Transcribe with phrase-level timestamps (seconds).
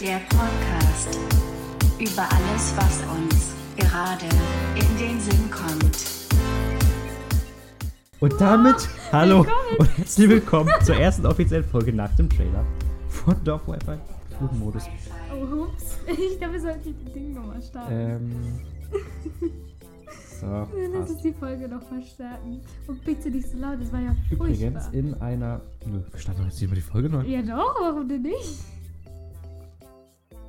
[0.00, 1.18] Der Podcast
[1.98, 4.26] über alles, was uns gerade
[4.74, 5.96] in den Sinn kommt.
[8.20, 9.46] Und damit hallo
[9.78, 12.66] und herzlich willkommen zur ersten offiziellen Folge nach dem Trailer
[13.08, 14.84] von Dorf Wi-Fi Flugmodus.
[15.32, 15.98] Oh, ups.
[16.08, 17.92] Ich glaube, wir sollten die Ding nochmal starten.
[17.92, 18.32] Ähm.
[20.40, 20.46] So.
[20.46, 22.60] Dann lass uns die Folge noch mal starten.
[22.88, 24.92] Und bitte nicht so laut, das war ja Übrigens furchtbar.
[24.92, 25.60] in einer.
[25.86, 27.24] Nö, wir starten doch jetzt nicht über die Folge neu.
[27.24, 28.64] Ja doch, warum denn nicht?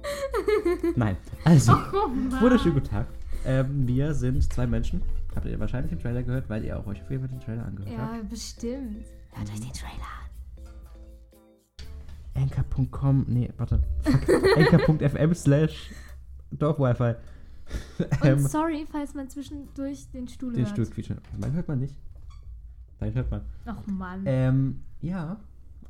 [0.95, 1.15] Nein.
[1.43, 2.09] Also, Oh
[2.41, 3.07] wunderschönen guten Tag.
[3.45, 5.01] Ähm, wir sind zwei Menschen.
[5.35, 7.65] Habt ihr wahrscheinlich den Trailer gehört, weil ihr auch euch auf jeden Fall den Trailer
[7.65, 8.15] angehört habt.
[8.15, 9.05] Ja, bestimmt.
[9.33, 10.24] Hört euch den Trailer an.
[12.35, 13.81] Anchor.com, nee, warte.
[14.57, 15.91] Anchor.fm slash
[16.51, 17.15] Dorf-Wi-Fi.
[18.21, 20.69] Und Ähm, sorry, falls man zwischendurch den Stuhl den hört.
[20.73, 21.17] Stuhl quietschen.
[21.37, 21.95] Nein, hört man nicht.
[22.99, 23.41] Nein, hört man.
[23.65, 24.21] Ach Mann.
[24.25, 25.37] Ähm, ja,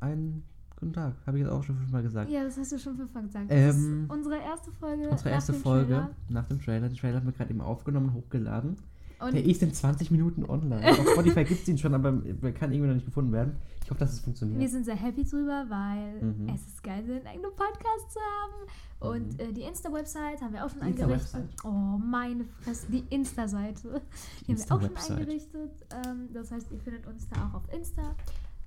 [0.00, 0.42] einen
[0.78, 1.14] guten Tag.
[1.26, 2.30] Habe ich jetzt auch schon fünfmal gesagt.
[2.30, 3.46] ja, das hast du schon fünfmal gesagt.
[3.50, 5.08] Ähm, das ist unsere erste Folge.
[5.10, 6.10] Unsere erste Folge Trailer.
[6.28, 6.88] nach dem Trailer.
[6.88, 8.76] Den Trailer haben wir gerade eben aufgenommen und hochgeladen.
[9.18, 10.90] Und Der ist in 20 Minuten online.
[10.90, 13.56] Auf Spotify gibt es ihn schon, aber er kann irgendwie noch nicht gefunden werden.
[13.82, 14.60] Ich hoffe, dass es funktioniert.
[14.60, 16.48] Wir sind sehr happy drüber, weil Mhm.
[16.50, 18.68] es ist geil, einen eigenen Podcast zu haben.
[18.98, 19.40] Und Mhm.
[19.40, 21.48] äh, die Insta-Website haben wir auch schon Die eingerichtet.
[21.64, 22.86] Oh, meine Fresse.
[22.90, 24.02] Die Insta-Seite.
[24.46, 25.70] Die, haben wir auch schon eingerichtet.
[26.06, 28.14] Ähm, das heißt, ihr findet uns da auch auf Insta.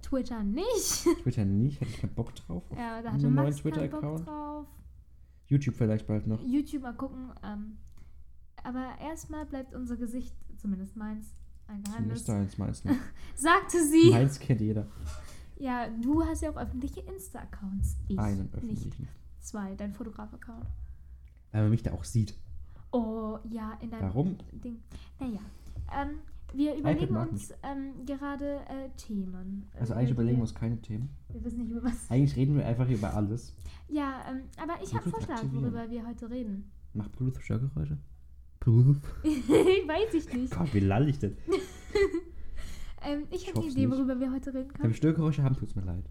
[0.01, 1.03] Twitter nicht.
[1.23, 2.63] Twitter nicht, hätte ich keinen Bock drauf.
[2.75, 4.27] ja, da hatte neuen Max keinen Bock Twitter-Account?
[4.27, 4.65] drauf.
[5.47, 6.41] YouTube vielleicht bald noch.
[6.43, 7.31] YouTube mal gucken.
[7.43, 7.77] Ähm,
[8.63, 11.33] aber erstmal bleibt unser Gesicht, zumindest meins,
[11.67, 12.25] ein Geheimnis.
[12.25, 12.99] Zumindest deins, meins nicht.
[13.35, 14.09] Sagte sie.
[14.11, 14.87] Meins kennt jeder.
[15.57, 17.97] Ja, du hast ja auch öffentliche Insta-Accounts.
[18.07, 18.55] Ich Einen nicht.
[18.55, 19.07] öffentlichen.
[19.39, 20.65] Zwei, dein Fotograf-Account.
[21.51, 22.33] Weil man mich da auch sieht.
[22.91, 24.37] Oh, ja, in deinem Warum?
[24.51, 24.79] Ding.
[25.19, 25.39] Naja,
[25.95, 26.19] ähm,
[26.53, 29.69] wir überlegen uns ähm, gerade äh, Themen.
[29.79, 31.09] Also Äh, eigentlich wir, überlegen wir uns keine Themen.
[31.29, 32.09] Wir wissen nicht über was.
[32.09, 33.53] Eigentlich reden wir einfach über alles.
[33.87, 35.63] Ja, ähm, aber ich habe einen Vorschlag, aktivieren.
[35.63, 36.71] worüber wir heute reden.
[36.93, 37.43] Macht Bluetooth
[38.71, 39.01] Bluetooth?
[39.23, 40.53] Weiß ich nicht.
[40.53, 41.37] Gott, wie lall ich denn?
[43.01, 43.95] Ähm, ich Ich habe eine Idee, nicht.
[43.97, 44.93] worüber wir heute reden Wenn wir können.
[44.93, 46.03] Störgeräusche haben, tut's mir leid.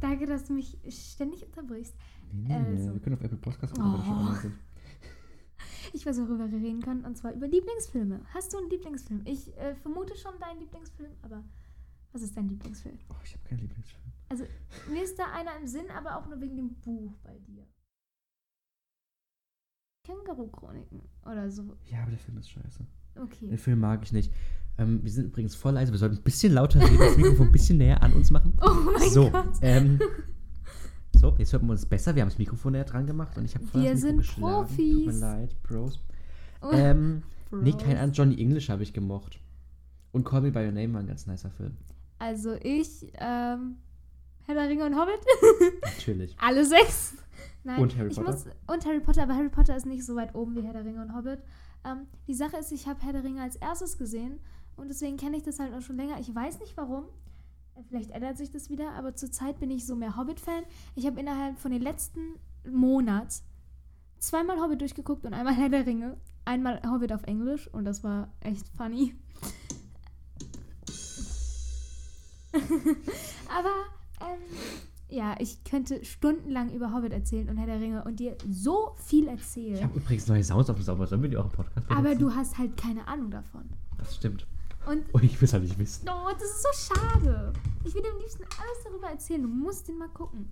[0.00, 1.94] Danke, dass du mich ständig unterbrichst.
[2.32, 2.94] Nee, nee, Also.
[2.94, 4.20] wir können auf Apple Podcast gucken, wir schon Oh.
[4.20, 4.54] online sind.
[5.92, 8.20] Ich weiß, worüber wir reden können, und zwar über Lieblingsfilme.
[8.32, 9.20] Hast du einen Lieblingsfilm?
[9.26, 11.44] Ich äh, vermute schon deinen Lieblingsfilm, aber
[12.12, 12.98] was ist dein Lieblingsfilm?
[13.10, 14.02] Oh, ich habe keinen Lieblingsfilm.
[14.30, 14.44] Also,
[14.90, 17.66] mir ist da einer im Sinn, aber auch nur wegen dem Buch bei dir.
[20.04, 21.76] Känguru-Chroniken oder so.
[21.90, 22.84] Ja, aber der Film ist scheiße.
[23.16, 23.48] Okay.
[23.48, 24.32] Den Film mag ich nicht.
[24.78, 25.92] Ähm, wir sind übrigens voll leise.
[25.92, 28.54] Wir sollten ein bisschen lauter reden, das Mikrofon ein bisschen näher an uns machen.
[28.60, 29.48] Oh mein so, Gott.
[29.60, 30.00] Ähm,
[31.14, 32.14] so, jetzt hört man uns besser.
[32.14, 34.16] Wir haben das Mikrofon näher dran gemacht und ich habe voll Wir das Mikro sind
[34.18, 34.66] geschlagen.
[34.66, 35.06] Tut Profis.
[35.06, 36.00] mir leid, Pros.
[36.62, 37.82] Oh, Ähm, nee, Bros.
[37.82, 39.38] kein an Johnny English habe ich gemocht.
[40.12, 41.76] Und Call Me By Your Name war ein ganz nicer Film.
[42.18, 43.76] Also ich, ähm,
[44.46, 45.20] Herr der Ringe und Hobbit.
[45.82, 46.34] Natürlich.
[46.40, 47.14] Alle sechs.
[47.64, 48.32] Nein, Und Harry ich Potter?
[48.32, 50.84] Muss, und Harry Potter, aber Harry Potter ist nicht so weit oben wie Herr der
[50.84, 51.40] Ringe und Hobbit.
[51.84, 54.40] Ähm, die Sache ist, ich habe Herr der Ringe als erstes gesehen
[54.76, 56.18] und deswegen kenne ich das halt auch schon länger.
[56.18, 57.04] Ich weiß nicht warum.
[57.88, 60.64] Vielleicht ändert sich das wieder, aber zurzeit bin ich so mehr Hobbit-Fan.
[60.94, 62.20] Ich habe innerhalb von den letzten
[62.68, 63.42] Monat
[64.18, 66.16] zweimal Hobbit durchgeguckt und einmal Herr der Ringe.
[66.44, 69.14] Einmal Hobbit auf Englisch und das war echt funny.
[73.48, 73.72] aber
[74.20, 74.40] ähm,
[75.12, 79.24] ja, ich könnte stundenlang über Hobbit erzählen und Herr der Ringe und dir so viel
[79.24, 79.82] Ich erzählen.
[79.84, 81.06] habe übrigens neue Sounds auf dem Sauber.
[81.06, 82.18] Sollen wir die auch im Podcast Aber benutzen?
[82.20, 83.62] du hast halt keine Ahnung davon.
[83.98, 84.46] Das stimmt.
[84.86, 86.08] Und Und ich will es halt nicht wissen.
[86.08, 87.52] oh, das ist so schade.
[87.84, 89.42] Ich will dir am liebsten alles darüber erzählen.
[89.42, 90.50] Du musst den mal gucken.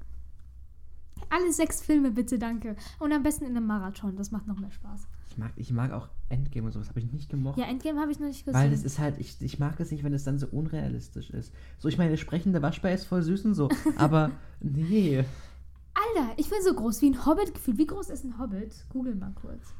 [1.28, 2.76] Alle sechs Filme bitte, danke.
[2.98, 4.16] Und am besten in einem Marathon.
[4.16, 5.06] Das macht noch mehr Spaß.
[5.30, 6.88] Ich mag, ich mag auch Endgame und sowas.
[6.88, 7.56] Habe ich nicht gemocht.
[7.56, 8.60] Ja, Endgame habe ich noch nicht gesehen.
[8.60, 11.54] Weil das ist halt, ich, ich mag es nicht, wenn es dann so unrealistisch ist.
[11.78, 15.18] So, ich meine, sprechende Waschbär ist voll süß und so, aber nee.
[15.18, 17.78] Alter, ich bin so groß wie ein Hobbit gefühlt.
[17.78, 18.74] Wie groß ist ein Hobbit?
[18.88, 19.72] Google mal kurz.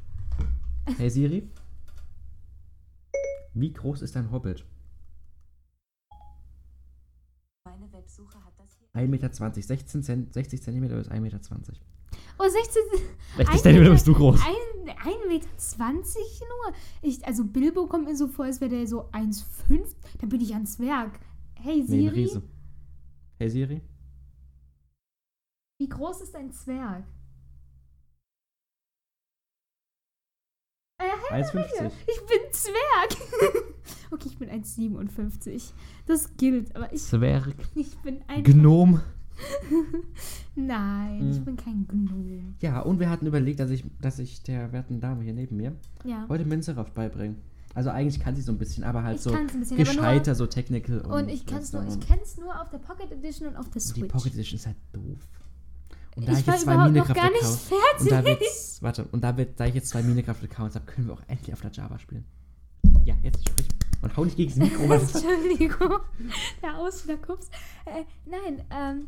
[0.97, 1.49] Hey Siri?
[3.53, 4.63] Wie groß ist ein Hobbit?
[7.65, 8.87] Meine Websuche hat das hier.
[8.93, 11.39] 1,20 Meter, 16 Cent, 60 Zentimeter bis 1,20 Meter.
[12.37, 12.81] Oh, 16.
[13.37, 14.39] 60 Ein Zentimeter Meter- bist du groß.
[14.41, 15.45] Ein, 1,20 Meter
[15.77, 16.73] nur.
[17.01, 19.95] Ich, also Bilbo kommt mir so vor, als wäre der so 1,5.
[20.19, 21.19] Dann bin ich ein Zwerg.
[21.55, 22.41] Hey Nee, ein Siri, Riese.
[23.37, 23.81] Hey Siri?
[25.79, 27.03] wie groß ist ein Zwerg?
[30.99, 31.53] Äh, der 1,50.
[31.79, 33.65] Ringe, Ich bin Zwerg.
[34.11, 35.71] okay, ich bin 1,57.
[36.05, 37.55] Das gilt, aber ich, Zwerg.
[37.75, 39.01] ich bin ein Gnom.
[40.55, 41.45] Nein, ich Mm.
[41.45, 42.53] bin kein Gnome.
[42.61, 45.75] Ja, und wir hatten überlegt, dass ich, dass ich der werten Dame hier neben mir
[46.03, 46.25] Ja.
[46.29, 47.37] heute Minzeroft beibringen.
[47.73, 50.45] Also eigentlich kann sie so ein bisschen, aber halt Ich so bisschen, nur- gescheiter, so
[50.45, 50.99] technical.
[51.01, 53.73] Und ich kann's nur, ich und kenn's nur auf der Pocket Edition und auf der
[53.81, 54.07] die Switch.
[54.11, 55.19] Pocket Edition ist halt doof.
[56.17, 58.39] Und da ich ich jetzt zwei Minecraft-Accounts und da fertig.
[58.41, 61.53] wird's, warte, und da wird, da ich jetzt zwei Minecraft-Accounts habe, können wir auch endlich
[61.53, 62.25] auf der Java spielen.
[63.05, 63.67] Ja, jetzt sprich.
[64.01, 65.15] Und hau nicht gegen das Mikro, was?
[65.23, 65.99] Entschuldigung,
[66.61, 67.47] der Ausschlagkups.
[67.85, 69.07] Äh, nein, ähm,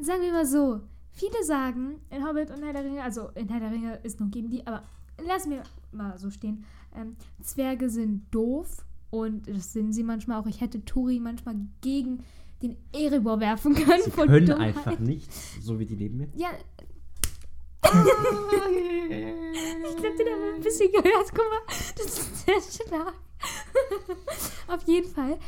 [0.00, 0.80] sagen wir mal so.
[1.12, 4.28] Viele sagen in Hobbit und Herr der Ringe, also in Herr der Ringe ist nur
[4.28, 4.82] geben die, aber
[5.26, 5.62] lassen wir
[5.92, 6.64] mal so stehen.
[6.94, 10.46] Ähm, Zwerge sind doof und das sind sie manchmal auch.
[10.46, 12.22] Ich hätte Turi manchmal gegen
[12.62, 14.02] den Erebor werfen können.
[14.02, 14.76] Sie können Dummheit.
[14.76, 16.28] einfach nichts, so wie die neben mir.
[16.34, 16.50] Ja.
[17.82, 17.90] ich
[19.96, 21.30] glaube, den haben wir ein bisschen gehört.
[21.30, 21.62] Guck mal,
[21.96, 23.14] das ist sehr stark.
[24.68, 25.38] Auf jeden Fall.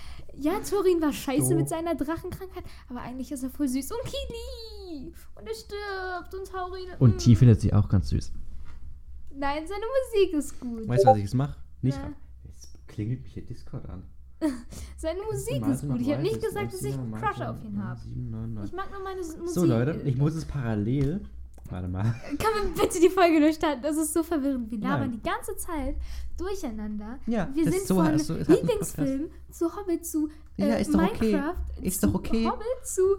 [0.41, 1.55] Ja, Thorin war scheiße So.
[1.55, 3.91] mit seiner Drachenkrankheit, aber eigentlich ist er voll süß.
[3.93, 5.13] Und Kili!
[5.35, 6.35] Und er stirbt.
[6.35, 6.89] Und Taurin.
[6.99, 7.19] Und mm.
[7.19, 8.33] T findet sie auch ganz süß.
[9.35, 10.89] Nein, seine Musik ist gut.
[10.89, 11.57] Weißt du, was ich jetzt mache?
[11.83, 11.97] Nicht.
[11.97, 12.13] Ja.
[12.45, 14.03] Jetzt klingelt mich hier Discord an.
[14.97, 16.01] Seine Musik ist gut.
[16.01, 18.01] Ich habe nicht gesagt, dass ich einen Crush auf ihn habe.
[18.65, 19.49] Ich mag nur meine Musik.
[19.49, 21.25] So Leute, ich muss es parallel.
[21.71, 22.03] Warte mal.
[22.03, 23.83] Kann man bitte die Folge durchstarten?
[23.83, 24.71] Das ist so verwirrend.
[24.71, 25.11] Wir labern Nein.
[25.13, 25.97] die ganze Zeit
[26.37, 27.19] durcheinander.
[27.27, 31.03] Ja, wir sind ist so- von also, Lieblingsfilm zu Hobbit zu äh, Ja, ist doch
[31.03, 31.33] okay.
[31.33, 32.47] Minecraft Ist zu doch okay.
[32.47, 33.19] Hobbit zu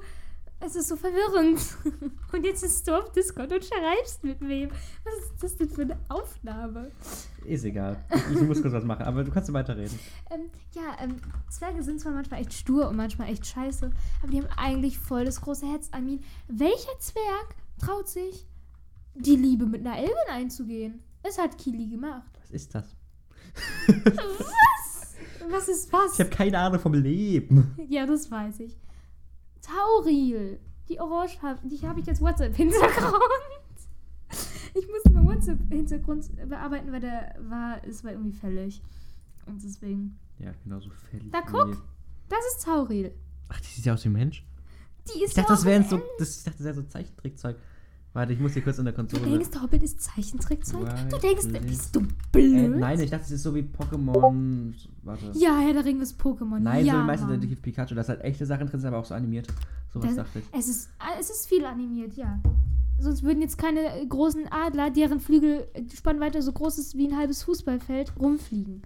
[0.61, 1.59] es ist so verwirrend.
[2.33, 4.69] Und jetzt bist du auf Discord und schreibst mit wem.
[5.05, 6.91] Was ist das denn für eine Aufnahme?
[7.45, 8.03] Ist egal.
[8.13, 9.97] Ich, ich muss kurz was machen, aber du kannst weiterreden.
[10.29, 11.15] Ähm, ja, ähm,
[11.49, 13.89] Zwerge sind zwar manchmal echt stur und manchmal echt scheiße,
[14.21, 15.87] aber die haben eigentlich voll das große Herz.
[15.91, 18.47] Armin, welcher Zwerg traut sich,
[19.15, 21.03] die Liebe mit einer Elbin einzugehen?
[21.23, 22.31] Es hat Kili gemacht.
[22.41, 22.95] Was ist das?
[24.05, 25.15] Was?
[25.49, 26.13] Was ist was?
[26.13, 27.75] Ich habe keine Ahnung vom Leben.
[27.89, 28.77] Ja, das weiß ich.
[29.61, 30.59] Tauril.
[30.87, 33.13] Die Orangefarbe, die habe ich als WhatsApp-Hintergrund.
[34.75, 38.81] Ich musste meinen WhatsApp-Hintergrund bearbeiten, weil der war, es war irgendwie fällig.
[39.45, 40.19] Und deswegen.
[40.37, 41.31] Ja, genau so fällig.
[41.31, 41.81] Da guck.
[42.27, 43.11] Das ist Tauril.
[43.49, 44.45] Ach, die sieht ja aus wie ein Mensch.
[45.07, 47.57] Die ist Ich dachte, das wären so, das, ich dachte, das wäre so Zeichentrickzeug.
[48.19, 49.31] Warte, ich muss hier kurz in der Du Konsole.
[49.37, 50.85] denkst, Hobbit ist Zeichentrickzeug?
[51.09, 52.77] Du denkst, bist du äh, blöd?
[52.77, 54.73] nein, ich dachte, es ist so wie Pokémon.
[55.03, 55.31] Warte.
[55.35, 56.59] Ja, Herr der Ringe ist Pokémon.
[56.59, 57.35] Nein, ja, so wie Meister Mann.
[57.39, 57.95] Detektiv Pikachu.
[57.95, 59.47] Da ist halt echte Sachen drin, sind aber auch so animiert.
[59.93, 60.45] Sowas Das, dachte ich.
[60.51, 62.39] es, ist, es ist viel animiert, ja.
[62.99, 67.07] Sonst würden jetzt keine äh, großen Adler, deren Flügel äh, Spannweite so groß ist wie
[67.07, 68.81] ein halbes Fußballfeld, rumfliegen.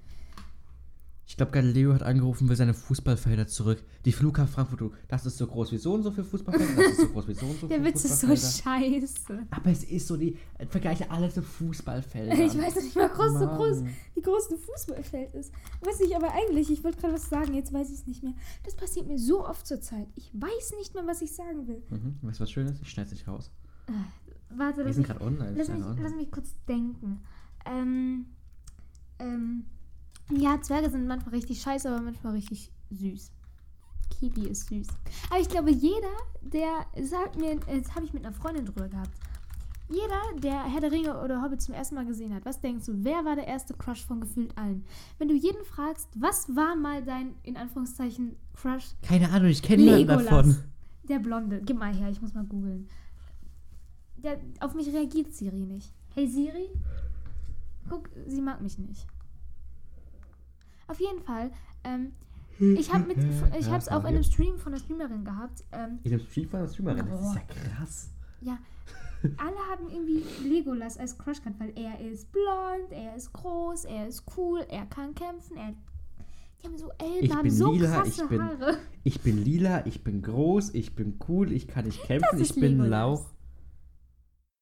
[1.25, 3.81] Ich glaube, Galileo hat angerufen, will seine Fußballfelder zurück.
[4.03, 6.91] Die Flughafen Frankfurt, du, das ist so groß wie so und so für Fußballfelder, das
[6.91, 9.07] ist so groß wie so und so Der Witz ist so Fußballfelder.
[9.07, 9.47] scheiße.
[9.49, 12.39] Aber es ist so, die äh, vergleiche alles mit Fußballfeldern.
[12.41, 13.83] Ich weiß nicht mal groß, so groß,
[14.15, 15.53] wie groß ein Fußballfeld ist.
[15.81, 18.33] Weiß ich aber eigentlich, ich wollte gerade was sagen, jetzt weiß ich es nicht mehr.
[18.65, 20.07] Das passiert mir so oft zur Zeit.
[20.15, 21.81] Ich weiß nicht mehr, was ich sagen will.
[21.89, 22.17] Mhm.
[22.21, 22.81] Weißt du, was Schönes?
[22.81, 23.49] Ich schneide es nicht raus.
[24.55, 25.53] Warte, Wir sind gerade online.
[25.55, 26.03] lass, wir mich, sind online.
[26.09, 27.21] lass mich kurz denken.
[27.65, 28.25] Ähm,
[29.19, 29.65] ähm,
[30.29, 33.31] ja, Zwerge sind manchmal richtig scheiße, aber manchmal richtig süß.
[34.09, 34.87] Kiwi ist süß.
[35.29, 38.87] Aber ich glaube, jeder, der, das hat mir, das habe ich mit einer Freundin drüber
[38.87, 39.11] gehabt.
[39.89, 43.03] Jeder, der Herr der Ringe oder Hobbit zum ersten Mal gesehen hat, was denkst du,
[43.03, 44.85] wer war der erste Crush von gefühlt allen?
[45.17, 48.91] Wenn du jeden fragst, was war mal dein, in Anführungszeichen, Crush?
[49.01, 50.57] Keine Ahnung, ich kenne niemanden davon.
[51.09, 51.61] Der Blonde.
[51.63, 52.87] Gib mal her, ich muss mal googeln.
[54.17, 55.91] Der, auf mich reagiert Siri nicht.
[56.15, 56.69] Hey Siri?
[57.89, 59.05] Guck, sie mag mich nicht.
[60.93, 61.50] Auf jeden Fall,
[61.83, 62.12] ähm,
[62.59, 63.17] ich habe mit,
[63.59, 65.63] ich habe es auch in einem Stream von der Streamerin gehabt.
[65.71, 67.07] Ähm, In dem Stream von der Streamerin.
[67.09, 68.09] Das ist ja krass.
[68.41, 68.57] ja,
[69.38, 74.07] alle haben irgendwie Legolas als Crush gehabt, weil er ist blond, er ist groß, er
[74.07, 75.73] ist cool, er kann kämpfen, er.
[76.62, 78.77] Die haben so Elben, Ich haben bin so lila, krasse ich bin- Haare.
[79.03, 82.50] Ich bin lila, ich bin groß, ich bin cool, ich kann nicht kämpfen, Das ist
[82.51, 82.89] ich bin Legolas.
[82.91, 83.25] Lauch.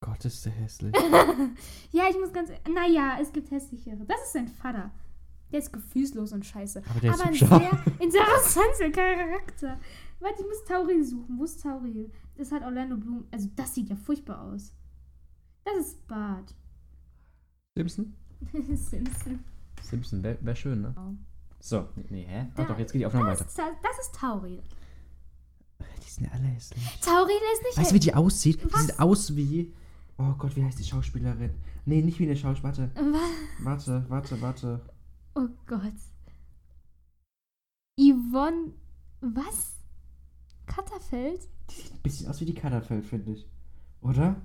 [0.03, 0.95] Gott, ist der hässlich.
[1.91, 2.49] Ja, ich muss ganz.
[2.73, 3.97] Naja, es gibt hässlichere.
[4.07, 4.89] Das ist sein Vater.
[5.51, 6.81] Der ist gefühlslos und scheiße.
[6.89, 7.47] Aber der ist ein hübscher.
[7.47, 9.79] sehr interessanter Charakter.
[10.19, 11.37] Warte, ich muss Tauril suchen.
[11.37, 12.09] Wo ist Tauril?
[12.37, 13.25] Das hat Orlando Bloom.
[13.31, 14.73] Also, das sieht ja furchtbar aus.
[15.65, 16.55] Das ist Bart.
[17.75, 18.13] Simpson?
[18.75, 19.43] Simpson.
[19.81, 20.93] Simpson, wäre wär schön, ne?
[20.95, 21.13] Wow.
[21.59, 22.47] So, nee, hä?
[22.55, 23.45] Da- doch, jetzt geht die Aufnahme weiter.
[23.45, 24.61] ist, das ist Tauril.
[26.03, 26.83] Die sind ja alle hässlich.
[27.01, 27.77] Tauril ist nicht.
[27.77, 28.63] Weißt du, wie die aussieht?
[28.63, 28.81] Die Was?
[28.87, 29.73] sieht aus wie.
[30.17, 31.51] Oh Gott, wie heißt die Schauspielerin?
[31.85, 32.91] Nee, nicht wie eine Schauspielerin.
[33.63, 34.81] Warte, warte, warte, warte.
[35.35, 35.93] Oh Gott.
[37.97, 38.73] Yvonne.
[39.21, 39.75] Was?
[40.65, 41.47] Katterfeld?
[41.69, 43.45] Die sieht ein bisschen aus wie die Katterfeld, finde ich.
[44.01, 44.35] Oder?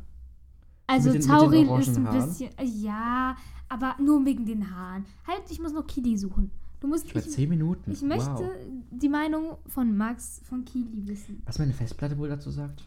[0.86, 2.50] Also den- orangen ist ein bisschen.
[2.82, 3.36] Ja,
[3.68, 5.04] aber nur wegen den Haaren.
[5.26, 6.50] Halt, ich muss noch Kili suchen.
[6.80, 7.06] Du musst.
[7.14, 7.90] Ich 10 Minuten.
[7.90, 8.50] ich möchte Wow.
[8.90, 11.42] die Meinung von Max von Kili wissen.
[11.46, 12.84] Was meine Festplatte wohl dazu sagt?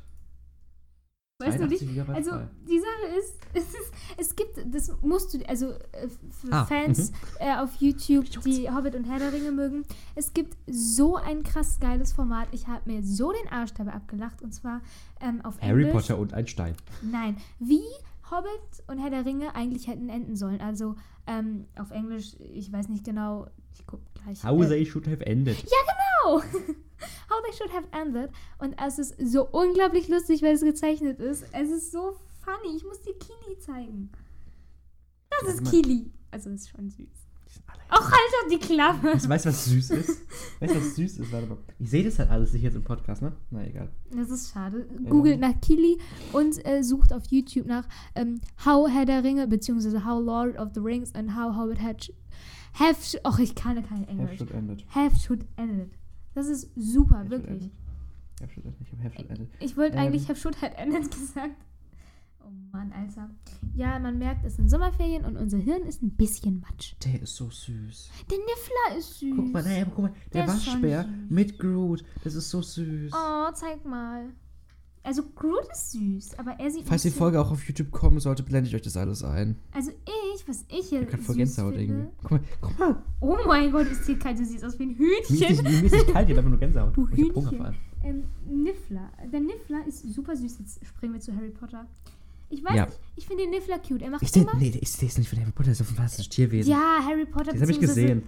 [1.42, 1.80] Weißt du nicht?
[1.80, 2.32] 82 GB Also
[2.68, 7.14] die Sache ist, es, ist, es gibt, das musst du, also äh, für Ah, Fans
[7.40, 11.80] äh, auf YouTube, die Hobbit und Herr der Ringe mögen, es gibt so ein krass
[11.80, 12.50] geiles Format.
[12.52, 14.82] Ich habe mir so den Arsch dabei abgelacht und zwar
[15.22, 15.94] ähm, auf Harry Englisch.
[15.94, 16.76] Potter und ein Stein.
[17.02, 17.84] Nein, wie
[18.30, 20.60] Hobbit und Herr der Ringe eigentlich hätten enden sollen.
[20.60, 24.44] Also ähm, auf Englisch, ich weiß nicht genau, ich guck gleich.
[24.44, 25.58] How äh, they should have ended.
[25.58, 26.42] Genau!
[27.30, 28.32] How they should have ended.
[28.58, 31.46] Und es ist so unglaublich lustig, weil es gezeichnet ist.
[31.54, 32.76] Es ist so funny.
[32.76, 34.10] Ich muss dir Kili zeigen.
[35.30, 35.72] Das Warte ist.
[35.72, 36.12] Kili.
[36.32, 37.30] Also ist schon süß.
[37.92, 39.14] Auch halt doch die Klappe.
[39.28, 40.22] Weißt du, was süß ist?
[40.60, 41.32] Weißt du, was süß ist?
[41.32, 41.58] Warte mal.
[41.80, 43.34] Ich sehe das halt alles nicht jetzt im Podcast, ne?
[43.50, 43.90] Na egal.
[44.12, 44.88] Das ist schade.
[45.08, 45.98] Googelt nach Kili
[46.32, 50.70] und äh, sucht auf YouTube nach ähm, How Herr der Ringe, beziehungsweise How Lord of
[50.76, 52.14] the Rings and How Hobbit had
[52.74, 54.38] have sh- Och, ich kann kein Have Englisch.
[54.38, 54.86] should ended.
[54.94, 55.92] Have should ended.
[56.34, 57.72] Das ist super, Have should wirklich.
[58.42, 58.82] Have should ended.
[58.82, 59.50] Ich habe have should ended.
[59.60, 60.04] Ich wollte Ähm.
[60.04, 61.56] eigentlich have should had ended gesagt.
[62.42, 63.30] Oh Mann, Alter.
[63.76, 66.96] Ja, man merkt, es sind Sommerferien und unser Hirn ist ein bisschen matsch.
[67.04, 68.10] Der ist so süß.
[68.32, 69.34] Der Niffler ist süß.
[69.36, 70.14] Guck mal, naja, guck mal.
[70.34, 72.04] Der, Der Waschbär mit Groot.
[72.24, 73.12] Das ist so süß.
[73.14, 74.30] Oh, zeig mal.
[75.10, 78.44] Also Groot ist süß, aber er sieht Falls die Folge auch auf YouTube kommen sollte,
[78.44, 79.56] blende ich euch das alles ein.
[79.72, 79.90] Also
[80.36, 82.10] ich, was ich hier Ich kann voll Gänsehaut irgendwie.
[82.22, 83.04] Guck mal, guck mal.
[83.20, 84.38] Oh mein Gott, ist hier kalt.
[84.38, 85.64] Du siehst aus wie ein Hühnchen.
[85.64, 86.94] mir ist nicht kalt, ich habe einfach nur Gänsehaut.
[86.96, 87.76] Du ich Hühnchen.
[88.04, 89.10] Ähm, Niffler.
[89.34, 90.60] Der Niffler ist super süß.
[90.60, 91.88] Jetzt springen wir zu Harry Potter.
[92.52, 92.86] Ich weiß Ja.
[92.86, 94.04] nicht, ich finde den Niffler cute.
[94.04, 94.54] Er macht Ist der, immer...
[94.58, 96.70] nee, ist, der ist nicht von Harry Potter, der ist ein fantastisches Tierwesen.
[96.70, 97.52] Ja, Harry Potter.
[97.52, 98.22] Das habe ich gesehen.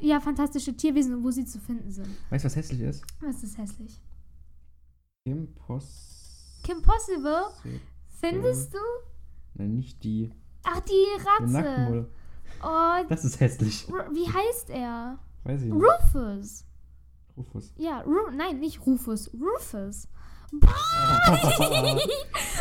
[0.00, 2.08] Ja, fantastische Tierwesen und wo sie zu finden sind.
[2.30, 3.04] Weißt du, was hässlich ist?
[3.20, 4.00] Was ist hässlich?
[5.24, 6.15] Impossible.
[6.66, 7.44] Kim Possible?
[8.20, 8.78] Findest du?
[9.54, 10.32] Nein, nicht die.
[10.64, 12.08] Ach, die Ratze.
[12.62, 13.86] Oh, Das ist hässlich.
[14.12, 15.18] Wie heißt er?
[15.44, 15.82] Weiß ich nicht.
[15.82, 16.64] Rufus.
[17.36, 17.72] Rufus.
[17.76, 19.30] Ja, Ru nein, nicht Rufus.
[19.32, 20.08] Rufus.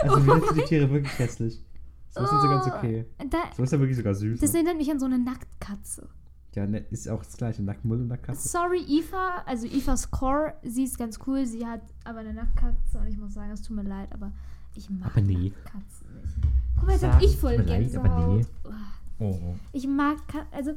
[0.04, 1.64] Also, mir sind die Tiere wirklich hässlich.
[2.10, 3.06] So sind sie ganz okay.
[3.30, 4.40] Da, So ist er wirklich sogar süß.
[4.40, 4.60] das Ne?
[4.60, 6.10] erinnert mich an so eine Nacktkatze.
[6.56, 7.62] Ja, ne, ist auch das gleiche.
[7.64, 8.48] Nacktmull und Nacktkatze.
[8.48, 11.46] Sorry, Eva, also Evas Core, sie ist ganz cool.
[11.46, 14.32] Sie hat aber eine Nacktkatze und ich muss sagen, es tut mir leid, aber
[14.74, 15.52] ich mag Aber nee.
[15.66, 16.34] Katzen nicht.
[16.78, 18.06] Guck mal, jetzt hab ich voll leid, Gänsehaut.
[18.06, 18.46] aber nee.
[18.66, 18.96] Uah.
[19.20, 19.56] Oh.
[19.72, 20.74] Ich mag, Ka also,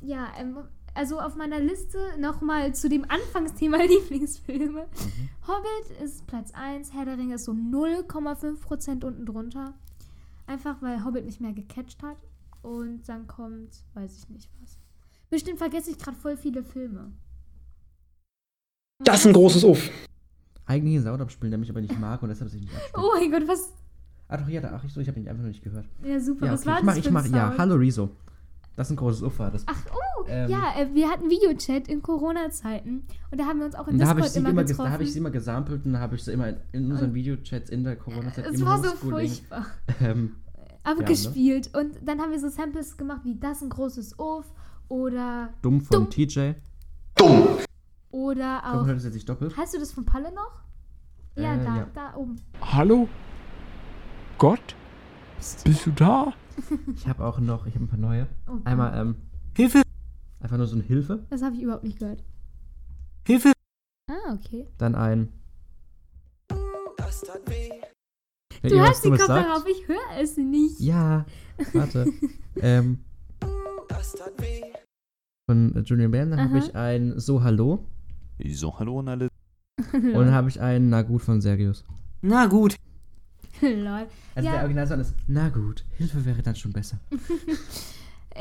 [0.00, 0.58] ja, ähm,
[0.94, 4.82] also auf meiner Liste nochmal zu dem Anfangsthema Lieblingsfilme.
[4.82, 5.28] Mhm.
[5.46, 9.74] Hobbit ist Platz 1, Herr der Ringe ist so 0,5% unten drunter.
[10.46, 12.16] Einfach weil Hobbit nicht mehr gecatcht hat.
[12.62, 14.77] Und dann kommt, weiß ich nicht was.
[15.30, 17.12] Bestimmt vergesse ich gerade voll viele Filme.
[19.04, 19.90] Das ist ein großes Uff.
[20.66, 23.04] Eigentlich ein Sound abspielen, der mich aber nicht mag und deshalb sich nicht abspielt.
[23.04, 23.72] Oh mein Gott, was?
[24.28, 25.86] Ah doch, ja, da, ach ich so, ich habe ihn einfach noch nicht gehört.
[26.04, 26.46] Ja, super.
[26.46, 28.10] Ja, was okay, war ich mach, das ich mach, ja, hallo Rezo.
[28.76, 29.50] Das ist ein großes Ufer.
[29.50, 33.66] Das, Ach, oh, Ähm, ja, äh, wir hatten Videochat in Corona-Zeiten und da haben wir
[33.66, 34.84] uns auch in und da habe ich, Discord sie immer immer getroffen.
[34.84, 37.14] da hab ich sie immer gesampelt und da habe ich sie immer in, in unseren
[37.14, 39.66] Videochats in der Corona-Zeit es war so furchtbar.
[40.00, 40.36] Ähm,
[40.84, 41.74] abgespielt.
[41.74, 44.46] Und dann haben wir so Samples gemacht wie das ein großes Uff
[44.88, 46.10] oder dumm von Dumm.
[46.10, 46.52] TJ.
[48.10, 48.96] oder Ich hoffe, auch.
[48.96, 49.56] es jetzt nicht doppelt.
[49.56, 50.62] Hast du das von Palle noch?
[51.36, 51.86] Ja, Äh, da, ja.
[51.94, 52.36] da oben.
[52.60, 53.08] Hallo?
[54.38, 54.74] Gott?
[55.64, 56.32] Bist du da?
[56.96, 58.26] Ich habe auch noch, ich habe ein paar neue.
[58.46, 58.66] Gott.
[58.66, 59.14] Einmal, ähm,
[59.56, 59.82] Hilfe!
[60.40, 61.24] einfach nur so eine Hilfe.
[61.30, 62.24] Das habe ich überhaupt nicht gehört.
[63.24, 63.52] Hilfe!
[64.10, 64.66] Ah, okay.
[64.78, 65.28] Dann ein.
[68.62, 70.80] Wenn Du hast die Kopfhörer auf, ich höre es nicht.
[70.80, 71.26] Ja,
[71.74, 72.12] warte.
[72.56, 73.04] ähm,
[75.48, 77.86] von Julian Bam, dann habe ich ein So Hallo.
[78.48, 79.28] So, hallo an alle.
[79.92, 81.84] Und dann habe ich ein Na gut von Sergius.
[82.20, 82.76] Na gut.
[83.62, 84.06] Lol.
[84.34, 84.52] Also Ja.
[84.52, 86.98] der Originalsong ist Na gut, Hilfe wäre dann schon besser.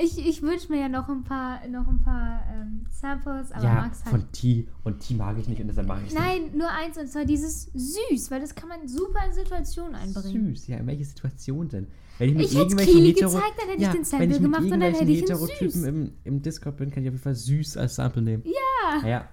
[0.04, 3.74] Ich, ich wünsche mir ja noch ein paar, noch ein paar ähm, Samples, aber ja,
[3.75, 4.12] Max halt.
[4.12, 4.68] von T.
[4.84, 7.72] Und T mag ich nicht und deshalb mache ich Nein, nur eins und zwar dieses
[7.74, 10.16] süß, weil das kann man super in Situationen nicht.
[10.18, 10.56] einbringen.
[10.56, 11.88] Süß, ja, in welche Situation denn?
[12.20, 14.27] Wenn ich mit Ich hätte irgendwelchen Kili Hetero- gezeigt, dann hätte ja, ich den Sample
[14.36, 15.22] ich gemacht und dann hätte ich.
[15.22, 18.44] Heterotypen im, im Discord bin, kann ich auf jeden Fall süß als Sample nehmen.
[18.46, 19.08] Ja.
[19.08, 19.30] Ja.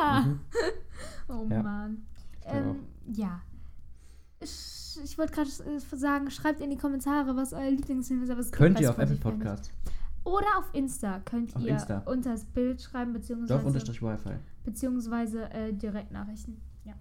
[0.00, 0.20] Ja.
[0.22, 0.40] Mhm.
[5.18, 8.52] Ich, wollte gerade äh, sagen, schreibt in die Kommentare, was euer Lieblingsfilm ist, aber es
[8.52, 9.16] Könnt ihr auf Apple.
[9.16, 9.72] Podcast.
[10.22, 12.02] Oder auf Insta könnt Auf ihr Insta.
[12.06, 14.36] unter das Bild schreiben, beziehungsweise, unterstrich Wi-Fi.
[14.62, 16.60] beziehungsweise äh, Direktnachrichten.
[16.84, 16.92] Ja.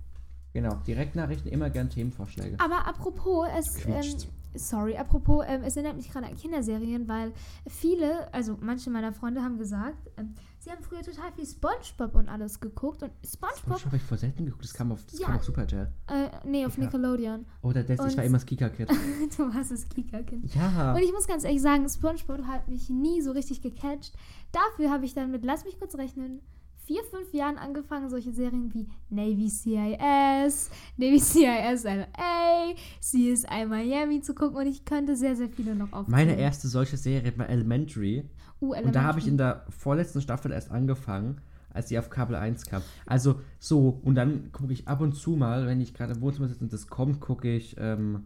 [0.51, 2.59] Genau, Direktnachrichten, immer gern Themenvorschläge.
[2.59, 4.29] Aber apropos, es, ähm.
[4.55, 7.31] Sorry, apropos, ähm, es erinnert mich gerade an Kinderserien, weil
[7.67, 12.29] viele, also manche meiner Freunde haben gesagt, ähm, sie haben früher total viel Spongebob und
[12.29, 15.27] alles geguckt und Das Spongebob, habe ich vor selten geguckt, das kam auf, das Ja.
[15.27, 15.91] kam auf Super RTL.
[16.07, 16.77] äh, nee, auf.
[16.77, 17.45] Nickelodeon.
[17.61, 18.89] Oder das, ich war immer das Kika-Kid.
[19.37, 20.53] du hast das Kika-Kind.
[20.55, 20.93] Ja.
[20.95, 24.13] Und ich muss ganz ehrlich sagen, SpongeBob hat mich nie so richtig gecatcht.
[24.51, 26.41] Dafür habe ich dann mit, lass mich kurz rechnen,
[26.87, 34.33] vier, fünf Jahren angefangen, solche Serien wie Navy CIS, Navy CIS LA, CSI Miami zu
[34.33, 36.11] gucken und ich könnte sehr, sehr viele noch aufzählen.
[36.27, 38.23] Meine erste solche Serie war Elementary.
[38.61, 39.29] uh, Und da habe ich Elementary.
[39.29, 42.81] in der vorletzten Staffel erst angefangen, als die auf Kabel 1 kam.
[43.05, 46.47] Also so, und dann gucke ich ab und zu mal, wenn ich gerade im Wohnzimmer
[46.47, 48.23] sitze und das kommt, gucke ich, ähm,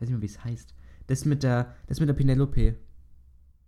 [0.00, 0.74] weiß nicht mehr, wie es heißt.
[1.08, 2.76] Das mit der, das mit der Penelope.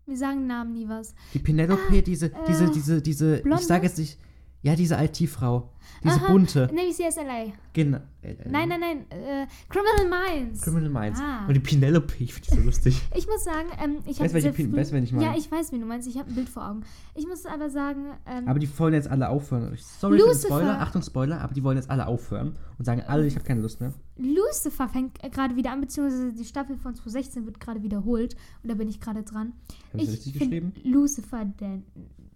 [0.07, 1.15] Wir sagen Namen nie was.
[1.35, 3.61] Die Penelope, diese, diese, äh, diese, diese, Blonde?
[3.61, 4.19] ich sage jetzt nicht,
[4.63, 5.71] ja, diese IT-Frau.
[6.05, 6.71] Diese Aha, bunte.
[6.73, 7.53] Navy CIS LA.
[7.73, 7.99] Genau.
[8.23, 8.99] äh, Nein, nein, nein.
[9.11, 10.63] Äh, Criminal Minds.
[10.63, 11.21] Criminal Minds.
[11.21, 11.47] Ah.
[11.47, 13.01] Und die Penelope, ich finde die so lustig.
[13.17, 15.25] Ich muss sagen, ähm, ich Weißt habe du, weißt du, wen ich meine?
[15.27, 16.09] Ja, ich weiß, wie du meinst.
[16.09, 16.83] Ich habe ein Bild vor Augen.
[17.15, 19.77] Ich muss aber sagen, ähm, Aber die wollen jetzt alle aufhören.
[19.79, 20.47] Sorry für den Lucifer.
[20.49, 23.61] Spoiler, Achtung Spoiler, aber die wollen jetzt alle aufhören und sagen alle, ich habe keine
[23.61, 23.93] Lust mehr.
[24.17, 28.37] Lucifer fängt äh, gerade wieder an, beziehungsweise die Staffel von 2016 wird gerade wiederholt.
[28.63, 29.55] Und da bin ich gerade dran.
[29.93, 30.73] Habe ich richtig geschrieben?
[30.85, 31.85] Lucifer, denn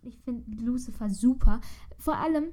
[0.07, 1.61] ich finde Lucifer super.
[1.99, 2.47] Vor allem,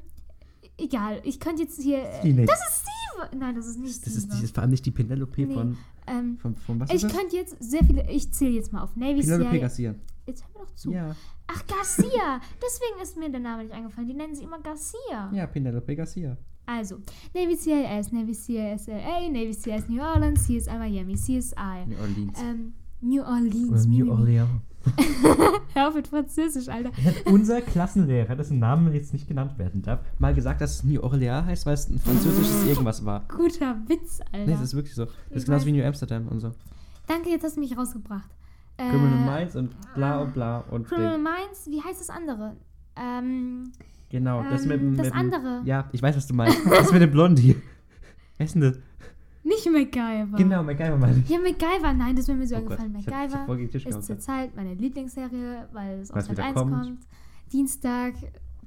[0.78, 2.04] egal, ich könnte jetzt hier.
[2.24, 2.50] nicht.
[2.50, 3.38] Das ist Steve!
[3.38, 4.18] Nein, das ist nicht Das Steve.
[4.18, 5.54] ist, das ist vor allem nicht die Penelope Nee.
[5.54, 5.78] von,
[6.08, 8.10] ähm, von, von was ich könnte jetzt sehr viele.
[8.10, 8.96] Ich zähle jetzt mal auf.
[8.96, 9.60] Navy Penelope CIA.
[9.60, 9.96] Garcia.
[10.26, 10.92] Jetzt hör mir doch zu.
[10.92, 11.16] Ja,
[11.48, 12.40] Ach, Garcia!
[12.64, 14.08] Deswegen ist mir der Name nicht eingefallen.
[14.08, 15.30] Die nennen sie immer Garcia.
[15.34, 16.38] ja, Penelope Garcia.
[16.66, 16.98] Also,
[17.34, 21.86] Navy CIS, Navy CIS LA, Navy CIS New Orleans, CSI Miami, CSI.
[21.88, 22.40] New Orleans.
[22.42, 23.70] Ähm, New Orleans.
[23.70, 24.12] Oder New.
[24.12, 24.50] Orleans.
[25.74, 26.90] Hör auf mit Französisch, Alter.
[27.04, 31.02] Hat unser Klassenlehrer, dessen Name jetzt nicht genannt werden darf, mal gesagt, dass es New
[31.02, 33.24] Orleans heißt, weil es ein französisches irgendwas war.
[33.28, 34.46] Guter Witz, Alter.
[34.46, 35.06] Nee, das ist wirklich so.
[35.06, 36.52] Das Ich ist genauso wie New Amsterdam und so.
[37.08, 38.30] Danke, jetzt hast du mich rausgebracht.
[38.78, 41.24] Äh, Criminal Minds und bla und bla und Criminal Ding.
[41.24, 42.56] Minds, wie heißt das andere?
[42.96, 43.72] Ähm,
[44.10, 44.98] Genau, das ähm, mit dem.
[44.98, 45.62] das mit dem- andere.
[45.64, 46.58] Ja, ich weiß, was du meinst.
[46.70, 47.56] Das mit dem Blondie.
[48.38, 48.78] Wer ist denn das?
[49.44, 50.38] Nicht MacGyver.
[50.38, 51.30] Genau, MacGyver meine ich.
[51.30, 52.96] Ja, MacGyver, nein, das wäre mir so Oh Gott, eingefallen.
[53.00, 56.54] ich hab- ich hab MacGyver ist zurzeit meine Lieblingsserie, weil es auf Sat wieder 1
[56.56, 56.72] kommt.
[56.74, 57.00] kommt.
[57.52, 58.14] Dienstag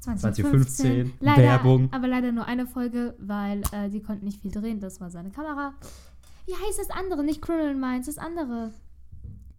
[0.01, 0.35] 2015.
[0.35, 1.89] 2015, Leider, Werbung.
[1.93, 4.81] Aber leider nur eine Folge, weil äh, die konnten nicht viel drehen.
[4.81, 5.75] Das war seine Kamera.
[6.47, 7.25] Wie heißt das andere?
[7.25, 8.73] Nicht Criminal Minds, das andere.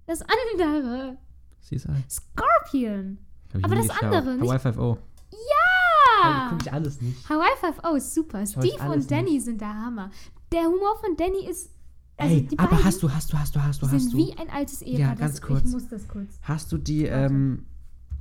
[0.05, 1.17] Das andere.
[1.61, 1.87] CSI.
[2.07, 3.17] Scorpion.
[3.53, 6.47] Hab ich Aber das andere, nicht- Hawaii 5 Ja!
[6.51, 7.27] Guck ich alles nicht.
[7.29, 8.43] Hawaii 5 ist super.
[8.45, 10.11] Schau Steve und Danny sind der Hammer.
[10.51, 11.71] Der Humor von Danny ist.
[12.17, 14.17] Also Ey, aber hast du, hast du, hast du, hast du, hast du.
[14.17, 14.99] wie ein altes Ehepaar.
[15.09, 15.65] Ja, ganz das, kurz.
[15.65, 16.39] Ich muss das kurz.
[16.43, 17.33] Hast du die, Warte.
[17.33, 17.65] ähm,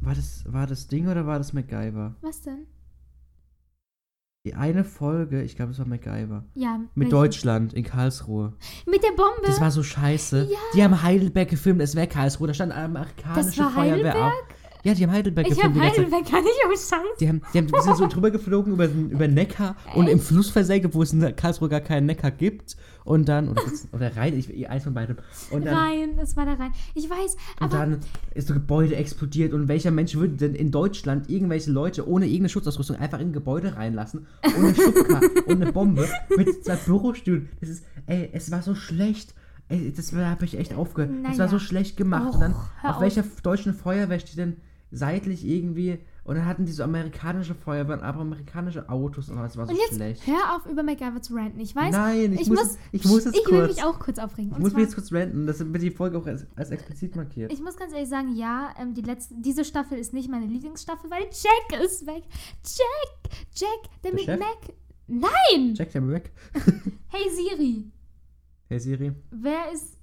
[0.01, 2.17] war das, war das Ding oder war das MacGyver?
[2.21, 2.67] Was denn?
[4.47, 6.45] Die eine Folge, ich glaube, es war MacGyver.
[6.55, 6.79] Ja.
[6.95, 7.11] Mit welche?
[7.11, 8.53] Deutschland in Karlsruhe.
[8.87, 9.41] Mit der Bombe.
[9.47, 10.49] Das war so scheiße.
[10.51, 10.59] Ja.
[10.75, 12.49] Die haben Heidelberg gefilmt, es wäre Karlsruhe.
[12.49, 14.17] Da stand amerikanische Das war Feuerwehr Heidelberg?
[14.17, 14.64] auch.
[14.85, 15.81] Ja, die haben Heidelberg ich habe.
[15.81, 17.21] Heidelberg gar nicht umschanzt.
[17.21, 20.09] Die haben, die haben die sind so drüber geflogen über, den- über den Neckar und
[20.09, 22.77] im Fluss versenkt, obwohl es in Karlsruhe gar keinen Neckar gibt.
[23.03, 25.17] Und dann, oder, oder Rhein, ich, eins von beidem.
[25.51, 26.73] Und dann, Rein, es war da rein.
[26.95, 27.99] Ich weiß, und aber dann
[28.35, 29.53] ist so Gebäude explodiert.
[29.53, 33.33] Und welcher Mensch würde denn in Deutschland irgendwelche Leute ohne irgendeine Schutzausrüstung einfach in ein
[33.35, 34.27] Gebäude reinlassen?
[34.59, 37.49] Ohne Schubkar und eine Bombe mit zwei Bürostühlen.
[37.61, 39.35] Das ist, ey, es war so schlecht.
[39.69, 41.11] Ey, das habe ich echt aufgehört.
[41.11, 41.39] Es Naja.
[41.39, 42.29] war so schlecht gemacht.
[42.31, 43.01] Och, und dann, auf auf.
[43.01, 44.57] welcher deutschen Feuerwehr steht denn
[44.95, 45.99] seitlich irgendwie.
[46.25, 49.29] Und dann hatten die so amerikanische Feuerwehren, aber amerikanische Autos.
[49.29, 50.27] Und das war so und jetzt schlecht.
[50.27, 51.61] hör auf über MacGyver zu ranten.
[51.61, 53.77] Ich weiß, Nein, ich, ich muss, muss, ich muss jetzt ich will kurz.
[53.77, 54.53] mich auch kurz aufregen.
[54.53, 55.47] ich muss mich jetzt kurz ranten.
[55.47, 57.53] Das wird die Folge auch als, als explizit markiert.
[57.53, 61.11] ich muss ganz ehrlich sagen, ja, ähm, die letzte, diese Staffel ist nicht meine Lieblingsstaffel,
[61.11, 62.23] weil Jack ist weg.
[62.65, 64.39] Jack, Jack, der, Der mit Chef?
[64.39, 64.75] Mac.
[65.07, 65.75] Nein!
[65.75, 66.33] Jack der weg.
[67.09, 67.85] Hey Siri,
[68.71, 69.13] Hey Siri.
[69.31, 69.99] wer ist,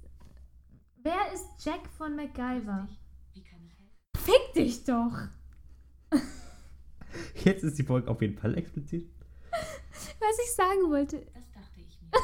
[1.02, 2.86] wer ist Jack von MacGyver?
[4.16, 5.28] Fick dich doch!
[7.44, 9.08] Jetzt ist die Folge auf jeden Fall explizit.
[9.50, 11.26] Was ich sagen wollte.
[11.34, 12.10] Das dachte ich mir.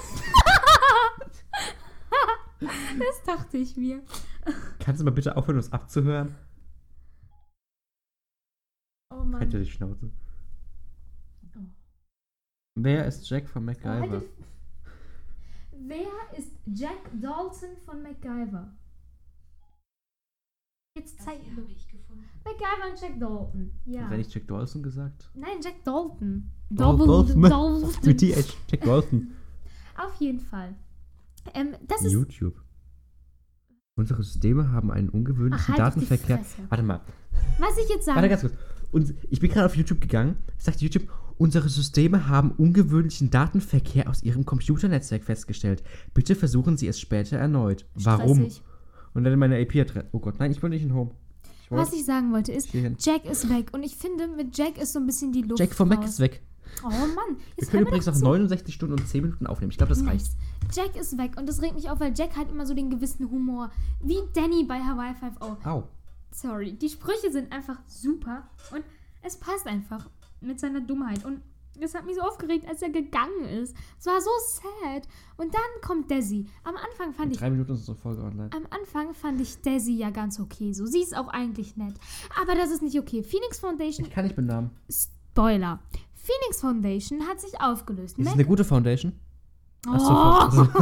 [2.61, 4.03] Das dachte ich mir.
[4.81, 6.35] Kannst du mal bitte aufhören, uns abzuhören?
[9.11, 9.41] Oh Mann.
[9.41, 10.11] Halt dir die Schnauze.
[11.57, 11.61] Oh.
[12.75, 14.23] Wer ist Jack von MacGyver?
[15.73, 18.73] Wer ist Jack Dalton von MacGyver?
[20.99, 22.25] Jetzt zeig hier habe ich gefunden.
[22.45, 23.71] MacGyver und Jack Dalton.
[23.85, 24.03] Ja.
[24.03, 25.31] Hat er nicht Jack Dawson gesagt?
[25.35, 26.51] Nein, Jack Dalton.
[26.71, 27.07] Dal- Dalton.
[27.07, 27.41] Dalton.
[27.41, 28.17] Mit Dalton.
[28.17, 28.57] TH.
[28.71, 29.29] Jack Dawson.
[29.97, 30.75] Auf jeden Fall.
[31.55, 32.13] Ähm, das ist.
[32.13, 32.61] YouTube.
[33.95, 36.45] Unsere Systeme haben einen ungewöhnlichen Ach, halt Datenverkehr.
[36.69, 37.01] Warte mal.
[37.59, 38.29] Was ich jetzt Warte sage.
[38.29, 38.55] ganz kurz.
[38.91, 40.37] Und ich bin gerade auf YouTube gegangen.
[40.57, 45.83] Ich sagte YouTube unsere Systeme haben ungewöhnlichen Datenverkehr aus Ihrem Computernetzwerk festgestellt.
[46.15, 47.87] Bitte versuchen Sie es später erneut.
[47.95, 48.39] Warum?
[48.39, 48.63] Stressig.
[49.15, 50.09] Und dann meine IP-Adresse.
[50.13, 51.11] Oh Gott, nein, ich will nicht in Home.
[51.65, 52.71] Ich Was ich sagen wollte ist.
[52.73, 53.71] Jack ist weg.
[53.73, 56.21] Und ich finde, mit Jack ist so ein bisschen die Luft Jack vom Mac ist
[56.21, 56.43] weg.
[56.83, 57.37] Oh Mann.
[57.57, 58.25] Wir können übrigens noch zu.
[58.25, 59.71] 69 Stunden und 10 Minuten aufnehmen.
[59.71, 60.27] Ich glaube, das reicht.
[60.27, 60.37] Nice.
[60.73, 63.31] Jack ist weg und das regt mich auf, weil Jack hat immer so den gewissen
[63.31, 63.71] Humor.
[64.03, 65.67] Wie Danny bei Hawaii 5.0.
[65.67, 65.89] Au.
[66.31, 66.73] Sorry.
[66.73, 68.85] Die Sprüche sind einfach super und
[69.23, 70.09] es passt einfach
[70.41, 71.25] mit seiner Dummheit.
[71.25, 71.41] Und
[71.81, 73.75] das hat mich so aufgeregt, als er gegangen ist.
[73.99, 75.09] Es war so sad.
[75.37, 76.47] Und dann kommt Desi.
[76.65, 78.51] Am Anfang fand In ich drei Minuten ist unsere Folge online.
[78.55, 80.73] am Anfang fand ich Desi ja ganz okay.
[80.73, 81.95] So, sie ist auch eigentlich nett.
[82.41, 83.23] Aber das ist nicht okay.
[83.23, 84.71] Phoenix Foundation, Ich kann nicht benamen.
[84.91, 85.81] Spoiler.
[86.15, 88.19] Phoenix Foundation hat sich aufgelöst.
[88.19, 89.13] Ist es Mac- eine gute Foundation?
[89.87, 90.65] oh, Ach so,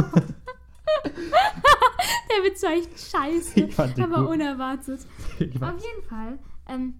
[2.29, 3.59] der Witz war echt scheiße.
[3.61, 4.33] Ich fand aber gut.
[4.35, 4.99] unerwartet.
[5.39, 6.95] Auf jeden Fall ähm,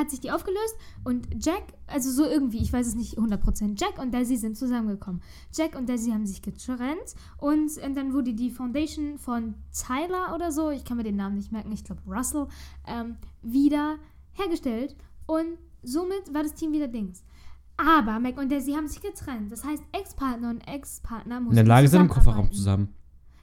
[0.00, 3.98] hat sich die aufgelöst und Jack, also so irgendwie, ich weiß es nicht 100%, Jack
[4.00, 5.22] und Daisy sind zusammengekommen.
[5.52, 10.50] Jack und Daisy haben sich getrennt und, äh, dann wurde die Foundation von Tyler oder
[10.52, 12.46] so, ich kann mir den Namen nicht merken, ich glaube Russell,
[12.86, 13.96] ähm, wieder
[14.32, 17.22] hergestellt und somit war das Team wieder Dings.
[17.76, 19.50] Aber Mac und Daisy haben sich getrennt.
[19.50, 22.94] Das heißt, Ex-Partner und Ex-Partner mussten In der Lage sind im Kofferraum zusammen.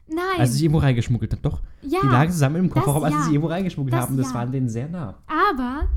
[0.08, 1.42] Nein, Als sie sich irgendwo reingeschmuggelt haben.
[1.42, 1.62] Doch.
[1.82, 2.00] ja.
[2.02, 3.20] Die lagen zusammen im Kofferraum, als ja.
[3.20, 4.18] sie sich irgendwo reingeschmuggelt Das haben.
[4.18, 4.34] Das ja.
[4.36, 5.16] waren denen sehr nah.
[5.28, 5.90] Aber,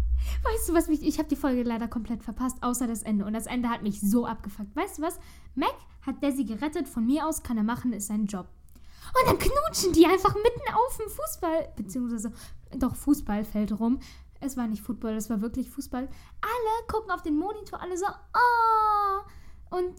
[0.42, 3.24] weißt du was mich, ich habe die Folge leider komplett verpasst, außer das Ende.
[3.24, 4.74] Und das Ende hat mich so abgefuckt.
[4.74, 5.18] Weißt du was?
[5.54, 8.48] Mac hat Desi gerettet, von mir aus kann er machen, ist sein Job.
[9.14, 12.32] Und dann knutschen die einfach mitten auf dem Fußball, beziehungsweise
[12.76, 13.98] doch Fußballfeld rum.
[14.40, 16.04] Es war nicht Football, es war wirklich Fußball.
[16.04, 19.76] Alle gucken auf den Monitor, alle so, oh.
[19.76, 19.94] Und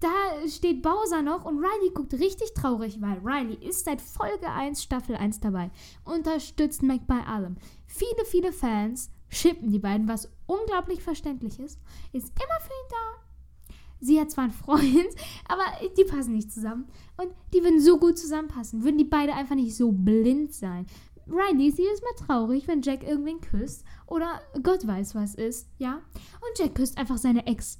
[0.00, 4.82] da steht Bowser noch und Riley guckt richtig traurig, weil Riley ist seit Folge 1,
[4.82, 5.70] Staffel 1 dabei.
[6.04, 7.56] Unterstützt Mac bei allem.
[7.86, 11.80] Viele, viele Fans schippen die beiden, was unglaublich verständlich ist.
[12.12, 13.66] Ist immer für ihn da.
[14.00, 15.14] Sie hat zwar einen Freund,
[15.48, 15.64] aber
[15.96, 16.88] die passen nicht zusammen.
[17.16, 18.84] Und die würden so gut zusammenpassen.
[18.84, 20.86] Würden die beide einfach nicht so blind sein.
[21.26, 23.84] Riley ist jedes Mal traurig, wenn Jack irgendwen küsst.
[24.06, 26.02] Oder Gott weiß, was ist, ja?
[26.14, 27.78] Und Jack küsst einfach seine Ex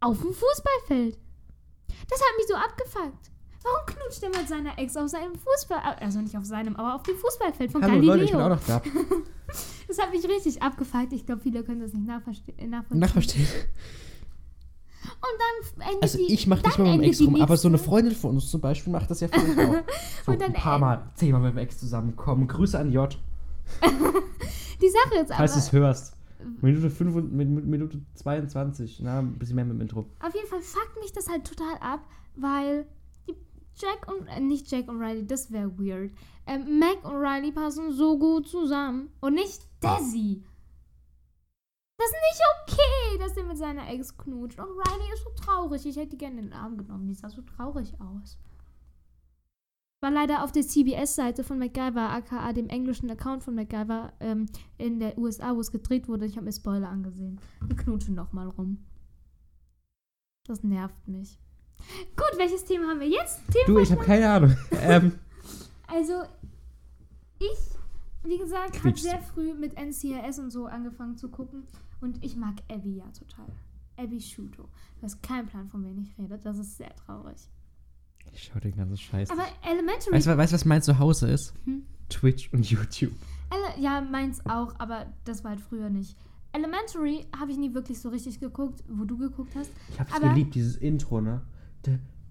[0.00, 1.18] auf dem Fußballfeld.
[2.10, 3.30] Das hat mich so abgefuckt.
[3.66, 5.78] Warum knutscht er mit seiner Ex auf seinem Fußball...
[6.00, 8.12] Also nicht auf seinem, aber auf dem Fußballfeld von Hallo Galileo.
[8.14, 8.80] Leute, ich bin auch noch da.
[9.88, 11.12] Das hat mich richtig abgefuckt.
[11.12, 12.98] Ich glaube, viele können das nicht nachverste- äh, nachvollziehen.
[13.00, 13.46] Nachverstehen.
[15.04, 17.56] Und dann endet Also die, ich mach nicht mal mit meinem endet Ex rum, aber
[17.56, 19.74] so eine Freundin von uns zum Beispiel macht das ja vielleicht auch.
[20.24, 22.48] So Und dann ein paar Mal, zehnmal mit meinem Ex zusammenkommen.
[22.48, 23.16] Grüße an J,
[24.82, 25.36] Die Sache ist aber...
[25.38, 26.16] falls du es hörst.
[26.60, 29.00] Minute 5 und Min- Minute 22.
[29.02, 30.06] Na, ein bisschen mehr mit dem Intro.
[30.20, 32.00] Auf jeden Fall fuckt mich das halt total ab,
[32.36, 32.86] weil
[33.78, 36.12] Jack und, äh, nicht Jack und Riley, das wäre weird.
[36.46, 39.10] Ähm, Mac und Riley passen so gut zusammen.
[39.20, 40.42] Und nicht Desi.
[41.98, 44.58] Das ist nicht okay, dass er mit seiner Ex knutscht.
[44.58, 45.86] Und Riley ist so traurig.
[45.86, 47.08] Ich hätte die gerne in den Arm genommen.
[47.08, 48.38] Die sah so traurig aus.
[50.02, 55.00] War leider auf der CBS-Seite von MacGyver, aka dem englischen Account von MacGyver, ähm, in
[55.00, 56.26] der USA, wo es gedreht wurde.
[56.26, 57.40] Ich habe mir Spoiler angesehen.
[57.70, 58.84] Die knutschen nochmal rum.
[60.44, 61.40] Das nervt mich.
[62.16, 63.40] Gut, welches Thema haben wir jetzt?
[63.50, 64.56] Thema Du, ich habe keine Ahnung.
[64.80, 65.18] ähm,
[65.86, 66.22] also,
[67.38, 67.58] ich,
[68.24, 71.64] wie gesagt, habe sehr früh mit NCIS und so angefangen zu gucken.
[72.00, 73.46] Und ich mag Abby ja total.
[73.96, 74.64] Abby Shuto.
[74.64, 76.38] Du hast keinen Plan, von wem ich rede.
[76.38, 77.36] Das ist sehr traurig.
[78.32, 79.30] ich schau den ganzen Scheiß.
[79.30, 80.12] Aber Elementary.
[80.12, 81.54] Weißt du, weißt, was mein Zuhause ist?
[81.64, 81.86] Hm?
[82.08, 83.12] Twitch und YouTube.
[83.50, 86.16] Ele ja, meins auch, aber das war halt früher nicht.
[86.52, 89.70] Elementary habe ich nie wirklich so richtig geguckt, wo du geguckt hast.
[89.90, 91.42] Ich hab's Aber- geliebt, dieses Intro, ne?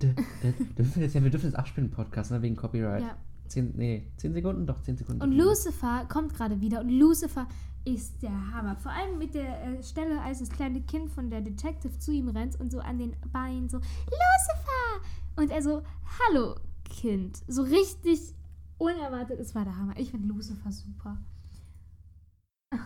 [0.02, 2.42] Dürfen wir, jetzt, ja, wir dürfen jetzt abspielen im Podcast, ne?
[2.42, 3.02] Wegen Copyright.
[3.02, 3.18] Ja.
[3.48, 4.68] Zehn, nee, 10 Sekunden?
[4.68, 5.22] Doch, 10 Sekunden.
[5.22, 5.32] Und.
[5.32, 7.48] Lucifer kommt gerade wieder und Lucifer
[7.86, 8.76] ist der Hammer.
[8.78, 12.30] Vor allem mit der äh, Stelle, als das kleine Kind von der Detective zu ihm
[12.30, 15.06] rennt und so an den Beinen so, Lucifer!
[15.36, 15.84] Und er so,
[16.20, 17.44] hallo Kind.
[17.48, 18.34] So richtig
[18.78, 19.98] unerwartet, es war der Hammer.
[19.98, 21.18] Ich finde Lucifer super.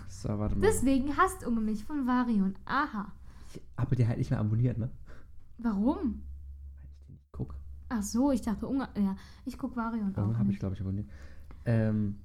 [0.07, 0.61] So, warte mal.
[0.61, 2.55] Deswegen hasst Unge mich von Varion.
[2.65, 3.11] Aha.
[3.53, 4.91] Ich habe die halt nicht mehr abonniert, ne?
[5.57, 6.23] Warum?
[6.77, 7.55] Weil ich den nicht guck.
[7.89, 8.87] Ach so, ich dachte Unge.
[8.95, 11.09] Ja, ich gucke Varion auch habe ich, glaube ich, abonniert?
[11.65, 12.15] Ähm,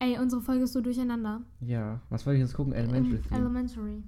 [0.00, 1.42] Ey, unsere Folge ist so durcheinander.
[1.60, 2.00] ja.
[2.08, 2.72] Was wollte ich jetzt gucken?
[2.72, 3.20] Elementary.
[3.20, 3.36] Theme.
[3.40, 4.02] Elementary.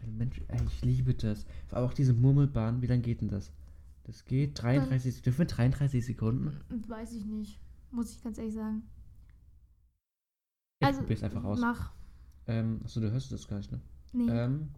[0.00, 0.44] Elementary.
[0.48, 1.46] Ey, ich liebe das.
[1.70, 3.52] Aber auch diese Murmelbahn, wie lange geht denn das?
[4.04, 6.60] Das geht 33, dürfen wir 33 Sekunden?
[6.88, 7.60] Weiß ich nicht.
[7.90, 8.82] Muss ich ganz ehrlich sagen.
[10.80, 11.60] Ich Also, probier's einfach aus.
[11.60, 11.92] Mach.
[12.46, 13.80] Ähm, achso, du hörst das gar nicht, ne?
[14.12, 14.28] Nee.
[14.28, 14.68] Ähm,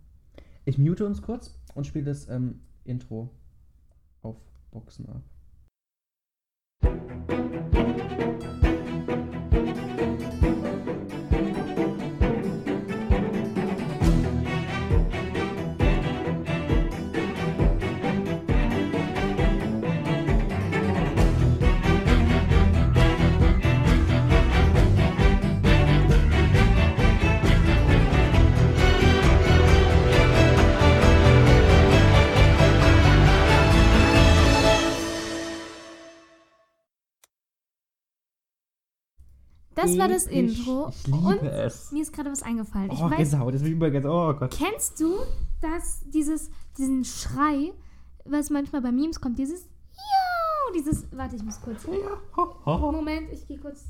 [0.65, 3.31] ich mute uns kurz und spiele das ähm, Intro
[4.23, 4.37] auf
[4.77, 5.25] poks nāk.
[39.77, 40.27] Das war das.
[40.27, 40.89] Intro.
[40.91, 41.93] Ich liebe Und es.
[41.93, 42.91] mir ist gerade was eingefallen.
[42.91, 44.51] Ich Oh, weiß, Gänsehaut, das will ich über Oh Gott.
[44.51, 45.15] kennst du
[45.61, 47.73] das, dieses, diesen Schrei,
[48.25, 51.87] was manchmal bei Memes kommt, dieses Ja, dieses, warte, ich muss kurz,
[52.67, 53.85] Moment, ich gehe kurz,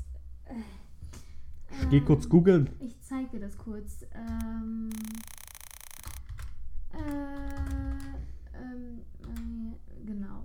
[1.81, 2.69] Ich geh kurz googeln.
[2.79, 4.89] ich zeig dir das kurz, ähm,
[6.93, 6.97] äh,
[8.57, 10.43] ähm, äh, genau,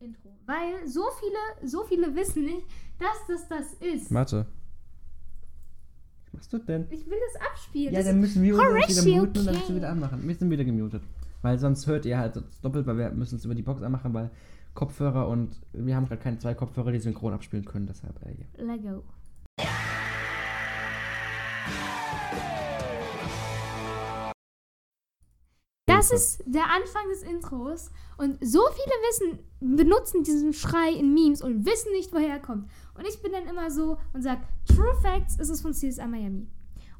[0.00, 2.66] Intro, weil so viele, so viele wissen nicht,
[2.98, 4.12] dass das das ist.
[4.12, 4.46] Warte.
[6.50, 6.86] Machst du denn?
[6.90, 7.92] Ich will das abspielen.
[7.92, 10.26] Ja, das dann müssen wir uns wieder muten und dann müssen wir wieder anmachen.
[10.26, 11.02] Wir sind wieder gemutet.
[11.42, 14.30] Weil sonst hört ihr halt doppelt, weil wir müssen es über die Box anmachen, weil
[14.74, 18.74] Kopfhörer und wir haben gerade keine zwei Kopfhörer, die synchron abspielen können, deshalb äh, ja.
[18.74, 19.02] Lego.
[26.10, 29.38] Das ist der Anfang des Intros und so viele wissen,
[29.76, 32.68] benutzen diesen Schrei in Memes und wissen nicht, woher er kommt.
[32.94, 36.48] Und ich bin dann immer so und sag, True Facts ist es von CSI Miami.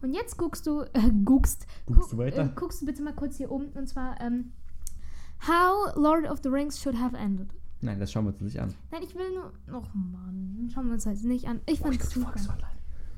[0.01, 2.43] Und jetzt guckst du, äh, guckst, Guckst du weiter?
[2.43, 4.53] Äh, guckst du bitte mal kurz hier oben und zwar, ähm,
[5.47, 7.49] How Lord of the Rings should have ended.
[7.81, 8.75] Nein, das schauen wir uns nicht an.
[8.91, 9.53] Nein, ich will nur.
[9.73, 11.61] Och Mann, schauen wir uns das nicht an.
[11.67, 12.35] Ich Oh, ich super.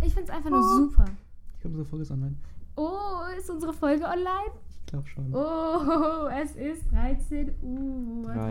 [0.04, 1.04] Ich find's einfach nur super.
[1.54, 2.36] Ich glaube, unsere Folge ist online.
[2.76, 4.52] Oh, ist unsere Folge online?
[4.80, 5.34] Ich glaube schon.
[5.34, 8.24] Oh, es ist 13 Uhr.
[8.32, 8.50] Drei.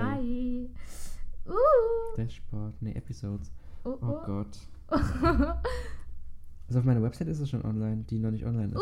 [1.45, 1.51] 3.
[1.51, 2.15] Uh.
[2.15, 3.51] Dashboard, nee, Episodes.
[3.83, 4.25] Oh, Oh oh.
[4.25, 4.57] Gott.
[6.67, 8.75] Also auf meiner Website ist es schon online, die noch nicht online ist.
[8.77, 8.81] Uh.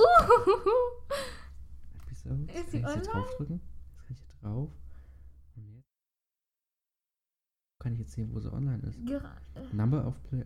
[2.05, 2.53] Episodes.
[2.53, 3.11] Ist sie kann ich online?
[3.25, 3.61] draufdrücken?
[3.61, 4.69] Jetzt kann ich hier drauf.
[5.55, 5.85] Und jetzt
[7.79, 8.99] kann ich jetzt sehen, wo sie online ist.
[8.99, 9.31] Gra-
[9.71, 10.43] Number of Play.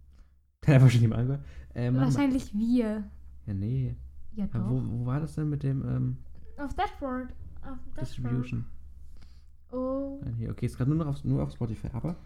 [0.66, 1.44] Hat einfach schon jemand angehört.
[1.74, 1.94] Mal.
[1.96, 3.10] Wahrscheinlich wir.
[3.46, 3.96] Ja, nee.
[4.32, 4.70] Ja, Aber doch.
[4.70, 6.18] wo, wo war das denn mit dem ähm,
[6.58, 7.28] Auf Dashboard.
[7.62, 8.00] Auf Dashboard.
[8.00, 8.66] Distribution?
[9.72, 10.50] Oh, Nein, hier.
[10.50, 11.88] Okay, ist gerade nur noch auf, nur auf Spotify.
[11.92, 12.16] Aber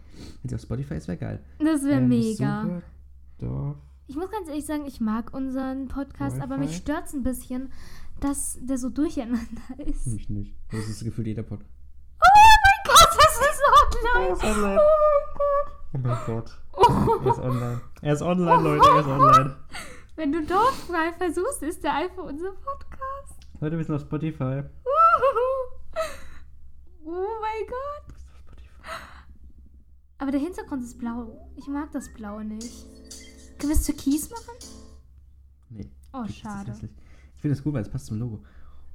[0.41, 1.43] wenn sie auf Spotify ist, wäre geil.
[1.59, 2.81] das wäre Ähm, mega.
[3.39, 3.75] Suche.
[4.07, 7.71] Ich muss ganz ehrlich sagen, ich mag unseren Podcast, aber mich stört es ein bisschen,
[8.19, 9.39] dass der so durcheinander
[9.85, 10.05] ist.
[10.07, 10.55] Mich nicht.
[10.71, 11.61] Das ist gefühlt jeder Pod.
[11.61, 13.61] Oh mein Gott, das ist
[14.37, 14.37] online!
[14.43, 14.79] Oh mein
[15.93, 16.57] Oh mein Gott.
[16.71, 17.25] Gott.
[17.25, 17.81] Er ist online.
[18.01, 18.87] Er ist online, Leute.
[18.87, 19.55] Er ist online.
[20.15, 22.90] Wenn du Dorffrei versuchst, ist der einfach unser Podcast.
[23.61, 24.63] Leute, wir sind auf Spotify.
[27.05, 28.15] Oh mein Gott.
[30.17, 31.47] Aber der Hintergrund ist blau.
[31.55, 32.87] Ich mag das Blaue nicht.
[33.59, 34.55] Können wir es türkis machen?
[35.69, 35.87] Nee.
[36.11, 36.71] Oh, schade.
[37.35, 38.39] Ich finde das gut, weil es passt zum Logo.
[38.43, 38.47] Oh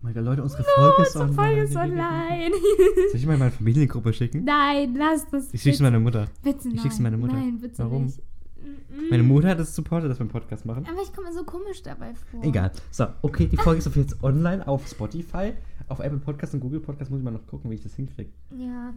[0.03, 1.35] mein Gott, Leute, unsere Folge ist online.
[1.35, 2.51] Folge ist online.
[3.11, 4.43] Soll ich mal in meine Familiengruppe schicken?
[4.43, 5.55] Nein, lass das.
[5.55, 6.27] Ich schick's meiner Mutter.
[6.43, 6.77] Bitte nein.
[6.77, 7.35] ich schick's meiner Mutter.
[7.35, 8.07] Nein, bitte Warum?
[8.07, 8.21] nicht.
[8.67, 9.11] Mm-mm.
[9.11, 10.87] Meine Mutter hat es supportet, dass wir einen Podcast machen.
[10.91, 12.43] Aber ich komme so komisch dabei vor.
[12.43, 12.73] Egal.
[12.91, 15.53] So, okay, die Folge ist auf jetzt online auf Spotify.
[15.89, 18.33] Auf Apple Podcast und Google Podcast muss ich mal noch gucken, wie ich das hinkriege.
[18.57, 18.93] Ja.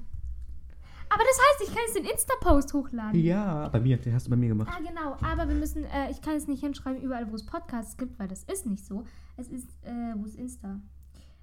[1.12, 3.20] Aber das heißt, ich kann jetzt den Insta-Post hochladen.
[3.20, 4.72] Ja, bei mir, den hast du bei mir gemacht.
[4.72, 5.18] Ah, genau.
[5.22, 8.28] Aber wir müssen, äh, ich kann es nicht hinschreiben, überall, wo es Podcasts gibt, weil
[8.28, 9.04] das ist nicht so.
[9.36, 10.80] Es ist, äh, wo ist Insta?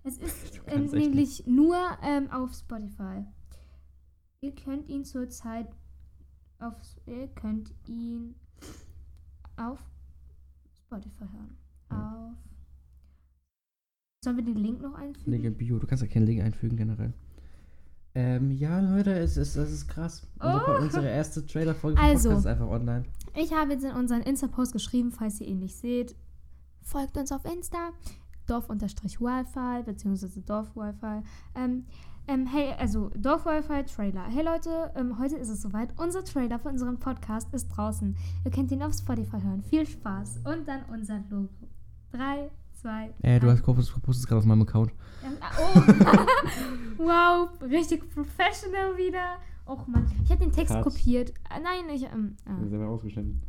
[0.04, 3.24] Es ist echt nämlich nur ähm, auf Spotify.
[4.40, 5.66] Ihr könnt ihn zurzeit
[6.58, 6.74] auf,
[7.06, 8.34] ihr könnt ihn
[9.56, 9.78] auf
[10.76, 11.56] Spotify hören.
[11.90, 12.28] Ja.
[12.30, 12.36] Auf.
[14.24, 15.30] Sollen wir den Link noch einfügen?
[15.30, 15.78] Link in Bio.
[15.78, 17.12] Du kannst ja keinen Link einfügen generell.
[18.14, 20.26] Ähm, ja, Leute, es ist, es ist krass.
[20.40, 20.82] Unsere, Oh.
[20.82, 22.30] unsere erste Trailer-Folge Also.
[22.30, 23.04] Ist einfach online.
[23.34, 26.16] Ich habe jetzt in unseren Insta-Post geschrieben, falls ihr ihn nicht seht.
[26.82, 27.90] Folgt uns auf Insta.
[28.46, 31.22] Dorf-Wi-Fi, beziehungsweise Dorf-Wi-Fi.
[31.56, 31.84] Ähm,
[32.28, 34.24] ähm, hey, also Dorf-Wi-Fi Trailer.
[34.28, 35.90] Hey Leute, ähm, heute ist es soweit.
[35.96, 38.16] Unser Trailer für unseren Podcast ist draußen.
[38.44, 39.62] Ihr könnt ihn auf Spotify hören.
[39.62, 40.40] Viel Spaß.
[40.44, 41.48] Und dann unser Logo.
[42.10, 44.92] Drei, zwei, Äh, du hast postest gerade auf meinem Account.
[45.24, 45.80] Ähm, ah, oh.
[46.98, 49.36] wow, richtig professional wieder.
[49.66, 50.84] Och Mann, ich habe den Text Cut.
[50.84, 51.32] kopiert.
[51.48, 52.04] Ah, nein, ich.
[52.04, 52.64] Ähm, ah.
[52.64, 53.42] Ist aber ausgeschnitten.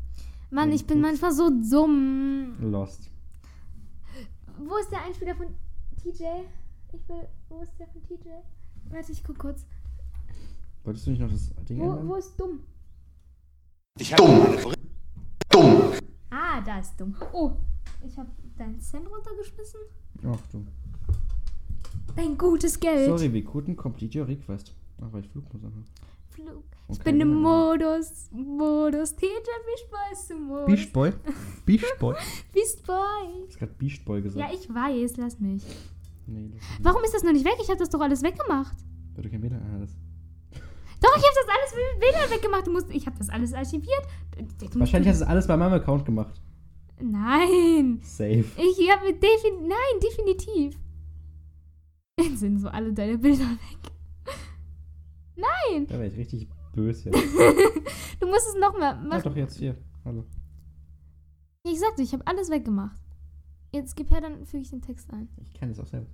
[0.49, 2.55] Mann, ich bin manchmal so dumm.
[2.59, 3.09] Lost.
[4.59, 5.47] Wo ist der Einspieler von
[6.01, 6.23] TJ?
[6.93, 7.27] Ich will.
[7.49, 8.29] Wo ist der von TJ?
[8.89, 9.65] Warte, ich guck kurz.
[10.83, 12.07] Wolltest du nicht noch das Ding Wo, ändern?
[12.07, 12.59] wo ist dumm?
[14.15, 14.73] Dumm.
[15.49, 15.91] Dumm.
[16.29, 17.15] Ah, da ist dumm.
[17.33, 17.51] Oh,
[18.05, 19.79] ich habe deinen Cent runtergeschmissen.
[20.25, 20.65] Ach du.
[22.15, 23.05] Dein gutes Geld.
[23.05, 24.73] Sorry, we couldn't complete your request.
[25.01, 25.83] Ach, weil ich Flugmodus habe.
[26.29, 26.63] Flug.
[26.89, 27.33] Ich bin im.
[27.41, 28.29] Modus.
[28.31, 29.15] Modus.
[29.15, 30.67] TJ, wie Spaß im Modus.
[30.67, 31.13] Beast Boy?
[31.65, 32.15] Beast Boy?
[32.53, 32.95] Beast Boy.
[33.41, 33.73] Du hast gerade
[34.05, 34.51] Boy gesagt.
[34.51, 35.63] Ja, ich weiß, lass mich.
[36.27, 37.55] Nee, das Warum ist das noch nicht weg?
[37.61, 38.75] Ich habe das doch alles weggemacht.
[39.15, 39.97] Weil du kein WLAN hattest.
[41.01, 42.67] Doch, ich habe das alles mit WLAN weggemacht.
[42.67, 44.03] Du musst, ich habe das alles archiviert.
[44.73, 46.41] Wahrscheinlich hast du alles bei meinem Account gemacht.
[47.01, 47.99] Nein.
[48.03, 48.43] Safe.
[48.57, 50.75] Ich habe defin Nein, definitiv.
[52.19, 53.91] Jetzt sind so alle deine Bilder weg.
[55.35, 55.85] Nein.
[55.87, 57.23] Da wäre ich richtig böse jetzt.
[58.19, 59.23] Du musst es nochmal Mach machen.
[59.23, 59.77] doch jetzt hier.
[60.03, 60.25] Hallo.
[61.63, 62.99] Ich sagte, ich habe alles weggemacht.
[63.71, 65.27] Jetzt gib her, dann füge ich den Text ein.
[65.41, 66.07] Ich kann das auch selber.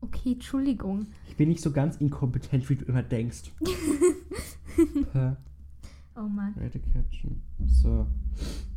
[0.00, 1.06] Okay, Entschuldigung.
[1.28, 3.52] Ich bin nicht so ganz inkompetent, wie du immer denkst.
[5.12, 5.36] per
[6.16, 6.54] Oh Mann.
[6.58, 7.40] Rate Caption.
[7.66, 8.06] So.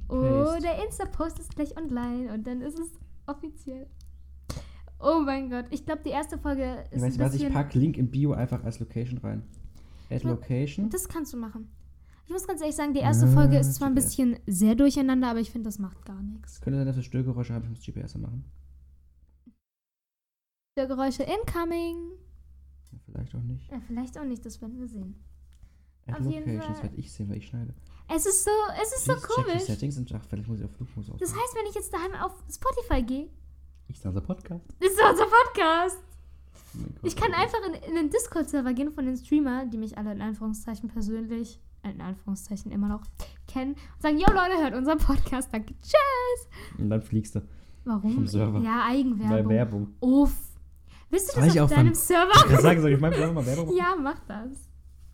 [0.07, 0.61] Oh, Paste.
[0.61, 2.89] der Insta-Post ist gleich online und dann ist es
[3.25, 3.87] offiziell.
[4.99, 5.65] Oh mein Gott.
[5.71, 7.53] Ich glaube, die erste Folge ist Weißt du was, ich bisschen...
[7.53, 9.43] pack Link im Bio einfach als Location rein.
[10.09, 10.89] Add Location.
[10.89, 11.69] Das kannst du machen.
[12.25, 14.05] Ich muss ganz ehrlich sagen, die erste Folge ist zwar ein GPS.
[14.05, 16.59] bisschen sehr durcheinander, aber ich finde, das macht gar nichts.
[16.59, 18.43] Könnte sein, dass wir Störgeräusche haben, ich muss GPS machen.
[20.77, 22.11] Der Geräusche incoming.
[22.91, 23.71] Ja, vielleicht auch nicht.
[23.71, 25.15] Äh, vielleicht auch nicht, das werden wir sehen.
[26.07, 27.73] Auf jeden Fall- das werde ich sehen, weil ich schneide.
[28.13, 29.63] Es ist so, es ist so Please the komisch.
[29.63, 31.41] Settings und ach, vielleicht muss ich auf Flugmodus Das ausmachen.
[31.43, 33.29] heißt, wenn ich jetzt daheim auf Spotify gehe,
[33.88, 34.65] Ich sage unser Podcast.
[34.79, 35.97] ist das unser Podcast.
[36.77, 36.99] Oh Gott.
[37.03, 40.21] Ich kann einfach in, in den Discord-Server gehen von den Streamer, die mich alle in
[40.21, 43.03] Anführungszeichen persönlich, äh, in Anführungszeichen immer noch
[43.47, 46.47] kennen, und sagen, yo Leute, hört unseren Podcast, danke, tschüss.
[46.77, 47.41] Und dann fliegst du.
[47.85, 48.11] Warum?
[48.13, 48.59] Vom Server.
[48.59, 49.49] Ja, Bei Eigenwerbung.
[49.49, 49.93] Werbung.
[49.99, 50.35] Uff.
[51.09, 52.31] Willst du das ich auf deinem meinem- Server?
[52.49, 53.77] Ich sagen, soll ich Server mal Werbung machen?
[53.77, 54.69] ja, mach das.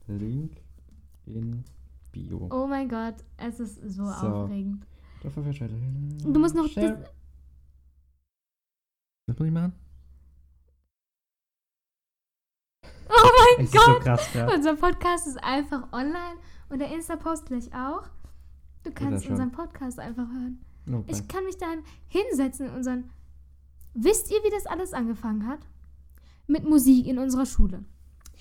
[0.08, 0.54] Link
[1.26, 1.64] in
[2.12, 2.48] Bio.
[2.52, 4.12] Oh mein Gott, es ist so, So.
[4.12, 4.86] aufregend.
[5.22, 6.98] Du musst noch Share.
[6.98, 7.10] das-
[9.28, 9.74] Was muss ich machen?
[13.10, 14.02] Oh mein Es ist so Gott.
[14.04, 14.48] krass, ja.
[14.54, 16.38] Unser Podcast ist einfach online
[16.72, 18.04] und der Insta-Post gleich auch.
[18.84, 20.60] Du kannst unseren Podcast einfach hören.
[20.92, 21.04] Okay.
[21.12, 23.04] Ich kann mich daheim hinsetzen in unseren.
[23.94, 25.60] Wisst ihr, wie das alles angefangen hat?
[26.48, 27.84] Mit Musik in unserer Schule.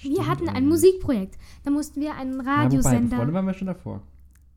[0.01, 0.67] Wir Stimmt hatten ein.
[0.69, 1.37] Musikprojekt.
[1.65, 3.17] Da mussten wir einen Ja, Radiosender.
[3.19, 4.03] Freunde waren wir schon davor.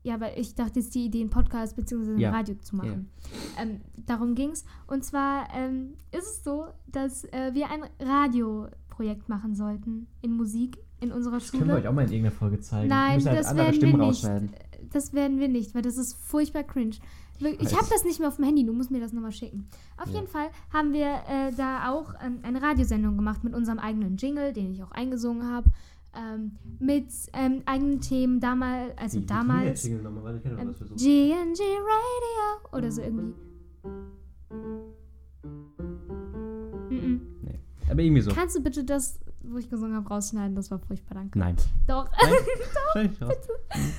[0.02, 2.12] Ja, aber ich dachte jetzt die Idee, einen Podcast bzw.
[2.12, 2.30] ein Ja.
[2.30, 3.10] Radio zu machen.
[3.58, 4.64] Ähm, darum ging es.
[4.86, 10.78] Und zwar ähm, ist es so, dass äh, wir ein Radioprojekt machen sollten in Musik
[11.04, 11.90] in unserer Das können wir euch Schule.
[11.90, 12.88] auch mal in irgendeiner Folge zeigen.
[12.88, 14.24] Nein, halt das werden Stimmen wir nicht.
[14.92, 16.96] Das werden wir nicht, weil das ist furchtbar cringe.
[17.40, 19.68] Ich habe das nicht mehr auf dem Handy, du musst mir das nochmal schicken.
[19.96, 20.14] Auf Ja.
[20.20, 24.52] jeden Fall haben wir äh, da auch ähm, eine Radiosendung gemacht mit unserem eigenen Jingle,
[24.52, 25.68] den ich auch eingesungen habe.
[26.16, 29.84] Ähm, mit ähm, eigenen Themen damals, also damals.
[29.84, 29.98] Ähm,
[30.96, 33.34] GNG Radio oder so irgendwie.
[36.90, 37.20] Mhm.
[37.90, 38.30] Aber irgendwie so.
[38.32, 39.18] Kannst du bitte das,
[39.50, 40.54] wo ich gesungen habe, rausschneiden?
[40.54, 41.38] Das war furchtbar, danke.
[41.38, 41.56] Nein.
[41.86, 42.08] Doch.
[42.22, 43.10] Nein.
[43.12, 43.34] Ich raus.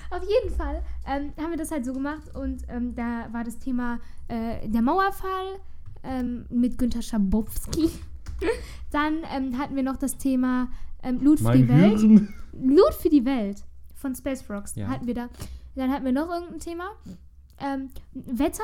[0.09, 3.59] Auf jeden Fall ähm, haben wir das halt so gemacht und ähm, da war das
[3.59, 5.59] Thema äh, der Mauerfall
[6.03, 7.89] ähm, mit Günter Schabowski.
[8.91, 10.69] Dann ähm, hatten wir noch das Thema
[11.03, 11.99] ähm, Loot für die Welt.
[11.99, 12.33] Hirn.
[12.53, 13.63] Loot für die Welt
[13.95, 14.87] von Space Frogs Ja.
[14.87, 15.29] hatten wir da.
[15.75, 16.91] Dann hatten wir noch irgendein Thema.
[17.59, 18.63] Ähm, Wetter,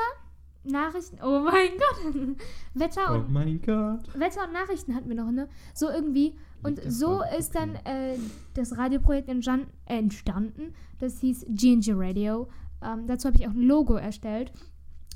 [0.64, 1.18] Nachrichten.
[1.22, 2.36] Oh mein Gott.
[2.74, 4.00] Wetter Oh und mein Gott.
[4.18, 5.48] Wetter und Nachrichten hatten wir noch, ne?
[5.74, 6.34] So irgendwie.
[6.62, 8.16] Und so ist dann äh,
[8.54, 10.74] das Radioprojekt entstan- entstanden.
[11.00, 12.48] Das hieß GNG Radio.
[12.82, 14.52] Ähm, dazu habe ich auch ein Logo erstellt.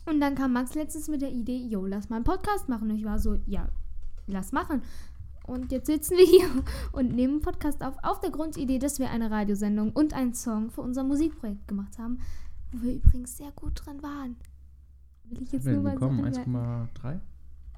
[0.06, 2.90] Und dann kam Max letztens mit der Idee, jo, lass mal einen Podcast machen.
[2.90, 3.68] Und ich war so, ja,
[4.26, 4.82] lass machen.
[5.46, 6.48] Und jetzt sitzen wir hier
[6.92, 10.70] und nehmen einen Podcast auf, auf der Grundidee, dass wir eine Radiosendung und einen Song
[10.70, 12.18] für unser Musikprojekt gemacht haben,
[12.72, 14.36] wo wir übrigens sehr gut dran waren.
[15.24, 16.32] Will ich jetzt wir nur mal bekommen?
[16.32, 16.56] sagen.
[16.56, 17.20] 1,3?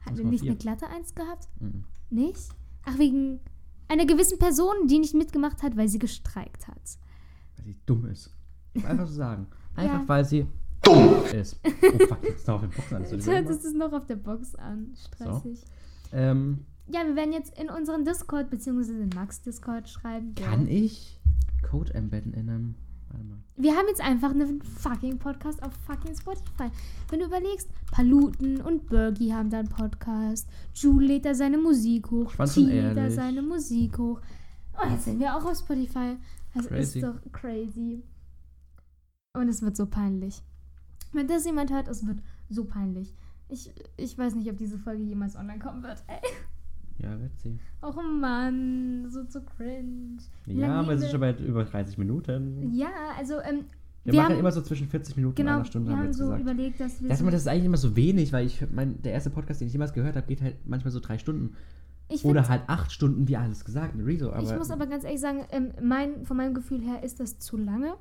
[0.05, 0.47] Hatten wir nicht 1,4.
[0.49, 1.49] eine glatte Eins gehabt?
[1.61, 1.85] Mhm.
[2.11, 2.49] Nicht?
[2.85, 3.41] Ach, wegen
[3.89, 6.81] einer gewissen Person, die nicht mitgemacht hat, weil sie gestreikt hat.
[7.57, 8.31] Weil sie dumm ist.
[8.85, 9.47] Einfach so sagen.
[9.75, 10.09] Einfach Ja.
[10.09, 10.47] weil sie
[10.83, 11.59] dumm ist.
[11.83, 13.03] Oh fuck, jetzt ist noch auf den Boxen an.
[13.03, 14.95] Das es es noch auf der Box an.
[14.97, 15.61] Stressig.
[16.13, 18.93] ähm, Ja, wir werden jetzt in unseren Discord bzw.
[19.03, 20.35] in Max Discord schreiben.
[20.39, 20.47] Ja.
[20.49, 21.21] kann ich
[21.69, 22.75] Code embedden in einem.
[23.57, 26.71] Wir haben jetzt einfach einen fucking Podcast auf fucking Spotify.
[27.11, 30.49] Wenn du überlegst, Paluten und Bergie haben da einen Podcast.
[30.75, 32.33] Jules lädt da seine Musik hoch.
[32.35, 34.21] T lädt da seine Musik hoch.
[34.81, 36.17] Oh, jetzt sind wir auch auf Spotify.
[36.55, 37.01] Das Crazy.
[37.01, 38.05] ist doch crazy.
[39.35, 40.41] Und es wird so peinlich.
[41.13, 43.13] Wenn das jemand hört, es wird so peinlich.
[43.49, 46.03] Ich, ich weiß nicht, ob diese Folge jemals online kommen wird.
[46.07, 46.21] Ey.
[46.99, 47.59] Ja, wird sie.
[47.83, 50.19] Och Mann, so zu cringe.
[50.47, 52.73] Ja, lange aber es ist wir- schon bei über 30 Minuten.
[52.73, 53.65] Ja, also, ähm,
[54.05, 55.99] Wir, wir machen haben- immer so zwischen 40 Minuten und genau, einer Stunde, wir haben
[55.99, 56.43] wir haben jetzt so gesagt.
[56.43, 57.09] überlegt, dass wir.
[57.09, 59.67] Das, so, das ist eigentlich immer so wenig, weil ich mein, der erste Podcast, den
[59.69, 61.55] ich jemals gehört habe, geht halt manchmal so drei Stunden.
[62.09, 64.31] ich find, Oder halt acht Stunden, wie alles gesagt, in Rezo.
[64.33, 67.39] Aber ich muss aber ganz ehrlich sagen, ähm, mein, von meinem Gefühl her ist das
[67.39, 67.95] zu lange,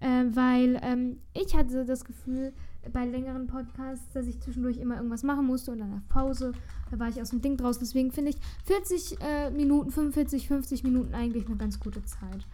[0.00, 2.52] äh, weil ähm, ich hatte das Gefühl
[2.92, 6.52] bei längeren Podcasts, dass ich zwischendurch immer irgendwas machen musste und dann auf Pause,
[6.90, 7.80] da war ich aus dem Ding draußen.
[7.80, 12.46] Deswegen finde ich 40 äh, Minuten, 45, 50 Minuten eigentlich eine ganz gute Zeit.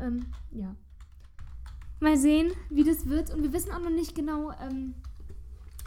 [0.00, 0.74] Ähm, ja.
[2.00, 3.32] Mal sehen, wie das wird.
[3.32, 4.94] Und wir wissen auch noch nicht genau, ähm,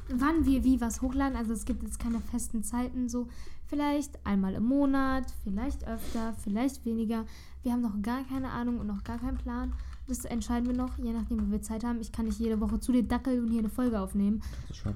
[0.09, 1.37] wann wir wie was hochladen.
[1.37, 3.09] Also es gibt jetzt keine festen Zeiten.
[3.09, 3.27] So
[3.67, 7.25] vielleicht einmal im Monat, vielleicht öfter, vielleicht weniger.
[7.63, 9.73] Wir haben noch gar keine Ahnung und noch gar keinen Plan.
[10.07, 11.99] Das entscheiden wir noch, je nachdem, wie wir Zeit haben.
[11.99, 14.41] Ich kann nicht jede Woche zu dir dackeln und hier eine Folge aufnehmen.
[14.61, 14.95] Das ist schon.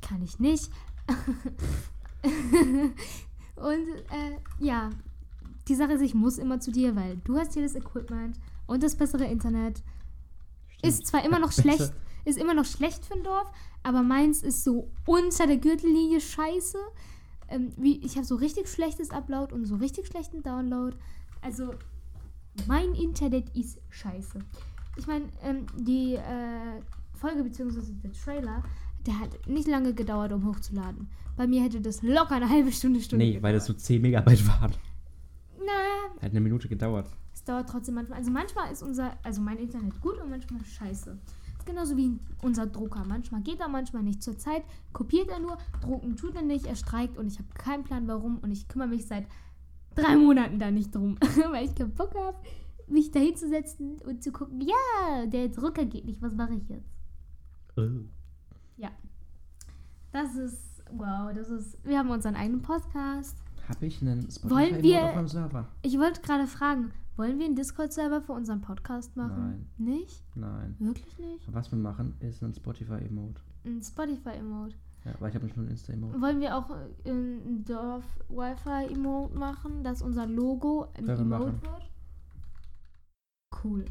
[0.00, 0.70] Kann ich nicht.
[3.56, 4.90] und äh, ja,
[5.68, 8.82] die Sache ist, ich muss immer zu dir, weil du hast hier das Equipment und
[8.82, 9.82] das bessere Internet.
[10.82, 11.92] Ist zwar immer noch schlecht,
[12.24, 13.50] ist immer noch schlecht für ein Dorf,
[13.82, 16.78] aber meins ist so unter der Gürtellinie scheiße.
[17.48, 20.96] Ähm, wie, ich habe so richtig schlechtes Upload und so richtig schlechten Download.
[21.42, 21.74] Also,
[22.66, 24.38] mein Internet ist scheiße.
[24.96, 26.80] Ich meine, ähm, die äh,
[27.14, 27.80] Folge bzw.
[28.02, 28.62] der Trailer,
[29.06, 31.08] der hat nicht lange gedauert, um hochzuladen.
[31.36, 34.46] Bei mir hätte das locker eine halbe Stunde, Stunde Nee, weil das so 10 Megabyte
[34.48, 34.72] waren.
[35.58, 37.08] Na, Hat eine Minute gedauert.
[37.32, 38.18] es dauert trotzdem manchmal.
[38.18, 41.16] Also manchmal ist unser, also mein Internet gut und manchmal scheiße.
[41.58, 43.04] Ist genauso wie unser Drucker.
[43.06, 44.22] Manchmal geht er, manchmal nicht.
[44.22, 48.06] Zurzeit kopiert er nur, drucken tut er nicht, er streikt und ich habe keinen Plan
[48.08, 49.26] warum und ich kümmere mich seit
[50.02, 51.16] drei Monaten da nicht drum,
[51.52, 52.36] weil ich keinen Bock habe,
[52.88, 56.88] mich da hinzusetzen und zu gucken, ja, der Drucker geht nicht, was mache ich jetzt?
[57.76, 57.82] Oh.
[60.12, 63.36] Das ist, wow, das ist, wir haben unseren eigenen Podcast.
[63.68, 65.68] Habe ich einen Wollen Spotify wir- auf meinem Server?
[65.82, 69.68] Ich wollte gerade fragen, wollen wir einen Discord-Server für unseren Podcast machen?
[69.78, 70.24] Nicht?
[70.34, 70.74] Nein.
[70.80, 71.52] Wirklich nicht?
[71.52, 73.40] Was wir machen, ist ein Spotify-Emote.
[73.64, 74.74] Ein Spotify-Emote.
[75.04, 76.20] Ja, weil ich habe nur ein Insta-Emote.
[76.20, 81.62] Wollen wir auch äh, ein Dorf-Wi-Fi-Emote machen, dass unser Logo ein Können Emote machen.
[81.62, 81.90] wird?
[83.64, 83.84] Cool.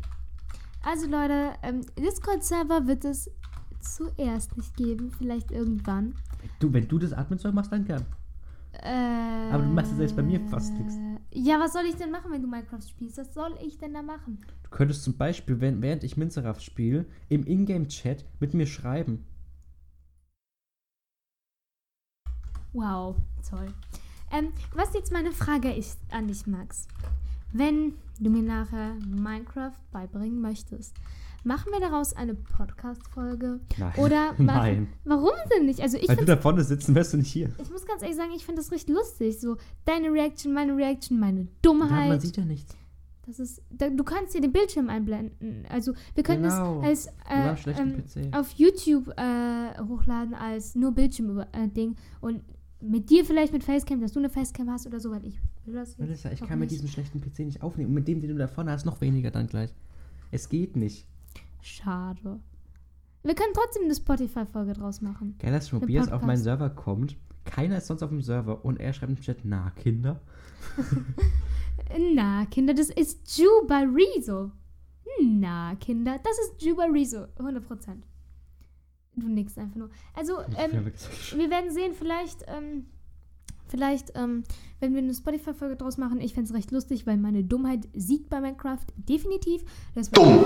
[0.84, 3.30] Also Leute, ähm, Discord-Server wird es
[3.82, 6.14] zuerst nicht geben, vielleicht irgendwann.
[6.60, 8.05] Du, wenn du das Admin-Zeug machst, dann gern.
[8.72, 10.93] Äh, Aber du machst selbst bei mir fast nix.
[11.34, 13.18] Ja, was soll ich denn machen, wenn du Minecraft spielst?
[13.18, 14.39] Was soll ich denn da machen?
[14.64, 19.26] Du könntest zum Beispiel, wenn, während ich Minzeraft spiele, im Ingame-Chat mit mir schreiben.
[22.74, 23.15] Wow,
[23.49, 23.67] toll.
[24.32, 26.88] Ähm, was jetzt meine Frage ist an dich, Max.
[27.51, 30.95] Wenn du mir nachher Minecraft beibringen möchtest,
[31.43, 33.59] machen wir daraus eine Podcast-Folge?
[33.78, 33.93] Nein.
[33.97, 34.88] Oder Nein.
[35.03, 35.82] Warum denn nicht?
[35.82, 37.49] Also ich, Weil du da vorne sitzen, wärst du nicht hier.
[37.59, 39.39] ich muss ganz ehrlich sagen, ich finde das recht lustig.
[39.39, 42.09] So deine Reaction, meine Reaction, meine Ja, Dummheit.
[42.09, 42.76] man sieht ja nichts.
[43.26, 45.65] das ist, da, du kannst hier den Bildschirm einblenden.
[45.70, 46.82] Also wir können Genau.
[46.84, 52.43] es als äh, ähm, auf YouTube äh, hochladen als nur Bildschirm-Ding und
[52.82, 55.75] mit dir vielleicht mit Facecam, dass du eine Facecam hast oder so, weil ich will
[55.75, 56.82] das jetzt Melissa, ich kann mit nicht.
[56.82, 57.89] diesem schlechten PC nicht aufnehmen.
[57.89, 59.73] Und mit dem, den du da vorne hast, noch weniger dann gleich.
[60.32, 61.05] Es geht nicht.
[61.61, 62.39] Schade.
[63.23, 65.36] Wir können trotzdem eine Spotify-Folge draus machen.
[65.39, 66.38] Geil, dass Tobias auf meinen.
[66.38, 67.17] Server kommt.
[67.43, 70.21] Keiner ist sonst auf dem Server und er schreibt im Chat, na, Kinder.
[72.13, 74.51] Na, Kinder, das ist Jubarizo.
[75.23, 77.25] Na, Kinder, das ist Jubarizo.
[77.38, 78.03] 100%.
[79.16, 79.89] Du nix einfach nur.
[80.16, 80.72] Also, ähm,
[81.36, 82.86] wir werden sehen, vielleicht, ähm,
[83.68, 84.43] vielleicht, ähm,
[84.80, 88.30] wenn wir eine Spotify-Folge draus machen, ich fände es recht lustig, weil meine Dummheit siegt
[88.30, 89.64] bei Minecraft definitiv.
[89.95, 90.43] Das Dumm!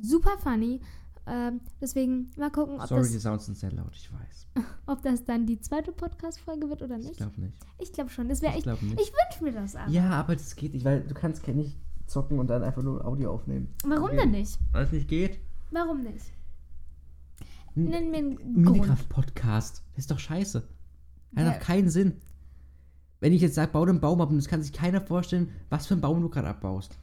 [0.00, 0.80] Super funny.
[1.24, 4.64] Ähm, deswegen mal gucken, ob Sorry, die das, Sounds sind sehr laut, ich weiß.
[4.86, 7.16] ob das dann die zweite Podcast-Folge wird oder Ich nicht.
[7.18, 7.56] glaube nicht.
[7.78, 8.28] Ich glaube schon.
[8.28, 8.82] Das wäre Ich echt.
[8.82, 9.00] nicht.
[9.00, 9.88] Ich wünsche mir das aber.
[9.90, 11.76] Ja, aber das geht nicht, weil du kannst nicht
[12.08, 13.68] zocken und dann einfach nur Audio aufnehmen.
[13.86, 14.16] Warum Okay.
[14.16, 14.58] denn nicht?
[14.72, 15.38] Weil es nicht geht.
[15.70, 16.26] Warum nicht?
[17.76, 18.38] N- Nenn mir einen.
[18.62, 19.82] Minecraft-Podcast.
[19.94, 20.62] Das ist doch scheiße.
[21.36, 21.52] Hat Ja.
[21.52, 22.14] doch keinen Sinn.
[23.20, 25.86] Wenn ich jetzt sage, bau den Baum ab und es kann sich keiner vorstellen, was
[25.86, 26.98] für einen Baum du gerade abbaust.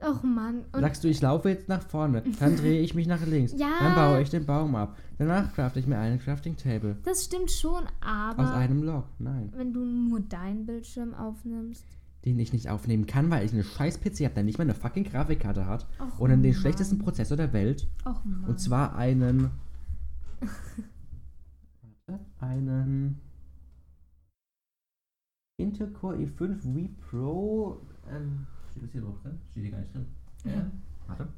[0.00, 0.64] Och Mann.
[0.72, 3.70] Und Sagst du, ich laufe jetzt nach vorne, dann drehe ich mich nach links, Ja.
[3.80, 4.96] dann baue ich den Baum ab.
[5.18, 6.96] Danach crafte ich mir einen Crafting Table.
[7.02, 9.06] das stimmt schon, aber Aus einem Log.
[9.18, 9.52] Nein.
[9.56, 11.84] wenn du nur deinen Bildschirm aufnimmst.
[12.24, 14.74] Den ich nicht aufnehmen kann, weil ich eine scheiß PC habe, der nicht mal eine
[14.74, 15.86] fucking Grafikkarte hat.
[16.00, 16.60] Och, und dann den Mann.
[16.60, 17.88] schlechtesten Prozessor der Welt.
[18.06, 18.44] Och Mann.
[18.46, 19.50] Und zwar einen.
[22.40, 23.20] Einen.
[25.58, 27.80] Intel Core i5 V Pro.
[28.10, 29.38] Ähm, steht das hier drauf drin?
[29.50, 30.06] Steht hier gar nicht drin.
[30.44, 30.70] Ja.
[31.06, 31.28] Warte.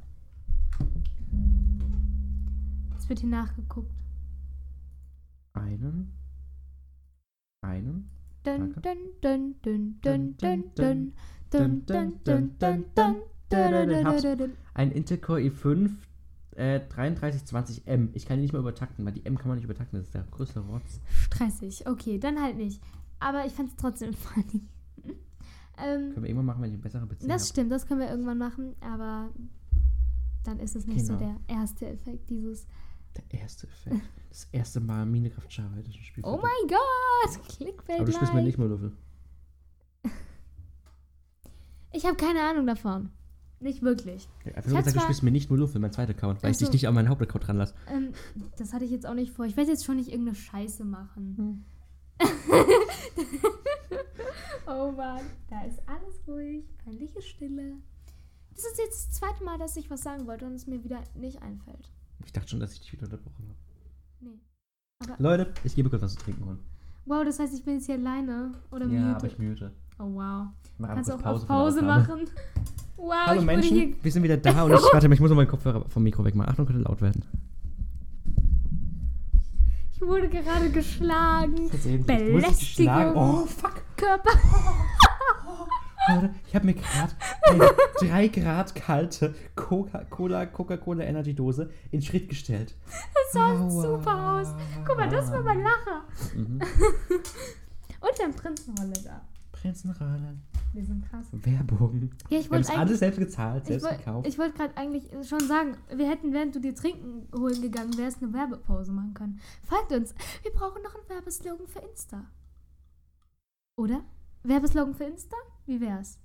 [2.97, 3.91] Es wird hier nachgeguckt.
[5.53, 6.11] Einen.
[7.61, 8.09] Einen.
[8.43, 8.81] Dun, Danke.
[8.81, 9.55] dun, dun,
[10.01, 11.13] dun, dun, dun, Dun,
[11.51, 13.15] dun, dun, dun, dun, dun, dun, dun,
[13.49, 14.21] dun, dun, hab's.
[14.21, 14.51] dun, dun.
[14.73, 15.91] Ein Intel Core i5
[16.55, 18.09] äh, 3320M.
[18.13, 19.97] Ich kann ihn nicht mal übertakten, weil die M kann man nicht übertakten.
[19.99, 20.99] Das ist der größte Rotz.
[21.09, 21.87] Stressig.
[21.87, 22.81] Okay, dann halt nicht.
[23.19, 24.63] Aber ich fand es trotzdem funny.
[25.77, 27.49] ähm, Können wir irgendwann machen, wenn ich einen besseren PC das habe.
[27.49, 29.29] stimmt, das können wir irgendwann machen, aber
[30.43, 31.35] dann ist es nicht so Genau.
[31.47, 32.65] der erste Effekt dieses
[33.15, 34.01] Der erste Effekt.
[34.29, 36.23] Das erste Mal Minecraft Java Edition Spiel.
[36.25, 37.47] Oh mein Gott!
[37.49, 38.91] Clickbait Aber du spielst mir nicht mal Würfel.
[41.93, 43.11] Ich habe keine Ahnung davon.
[43.61, 44.27] Nicht wirklich.
[44.43, 46.49] Ja, Einfach Ich nur gesagt, du spielst mir nicht nur Würfel, mein zweiter Account, weil
[46.51, 46.65] ich Ach so.
[46.65, 47.73] dich nicht an meinen Hauptaccount ranlasse.
[47.87, 48.11] Ähm,
[48.57, 49.45] das hatte ich jetzt auch nicht vor.
[49.45, 51.63] Ich werde jetzt schon nicht irgendeine Scheiße machen.
[54.67, 56.65] oh Mann, da ist alles ruhig.
[56.83, 57.75] Peinliche Stille.
[58.55, 61.01] Das ist jetzt das zweite Mal, dass ich was sagen wollte und es mir wieder
[61.15, 61.89] nicht einfällt.
[62.25, 63.57] Ich dachte schon, dass ich dich wieder unterbrochen habe.
[64.21, 64.39] Nee.
[65.17, 66.59] Leute, ich gebe kurz was zu trinken holen.
[67.05, 69.15] Wow, das heißt, ich bin jetzt hier alleine oder Ja, mute.
[69.15, 69.71] aber ich mute.
[69.97, 70.47] Oh wow.
[70.77, 71.87] Mach Kannst auch Pause Aufnahme.
[71.87, 72.29] machen?
[73.01, 75.47] Wow, Hallo Menschen, wir sind wieder da und ich, warte mal, ich muss noch meinen
[75.47, 76.51] Kopfhörer vom Mikro wegmachen.
[76.51, 77.25] Achtung, könnte laut werden.
[79.91, 81.71] Ich wurde gerade geschlagen.
[82.05, 83.15] Belästigung.
[83.15, 83.81] Oh, fuck.
[83.97, 84.29] Körper.
[86.47, 92.75] Ich habe mir gerade eine 3 Grad kalte Coca-Cola Coca-Cola Energy Dose in Schritt gestellt.
[92.87, 93.69] Das sah Aua.
[93.69, 94.47] super aus.
[94.85, 96.03] Guck mal, das war mein Lacher.
[96.35, 96.59] Mhm.
[98.01, 99.21] Und dann Prinzenrolle da.
[99.51, 100.37] Prinzenrolle.
[100.73, 101.25] Wir sind krass.
[101.31, 102.11] Werbung.
[102.29, 102.99] Ja, ich Wir haben wollte es alles eigentlich.
[102.99, 104.27] selbst gezahlt, Ich selbst wollte gekauft.
[104.27, 108.21] ich wollt gerade eigentlich schon sagen, wir hätten, während du dir Trinken holen gegangen wärst,
[108.23, 109.39] eine Werbepause machen können.
[109.63, 110.13] Folgt uns.
[110.43, 112.25] Wir brauchen noch einen Werbeslogan für Insta.
[113.75, 114.01] Oder?
[114.43, 115.35] Werbeslogan für Insta?
[115.65, 116.19] Wie wär's?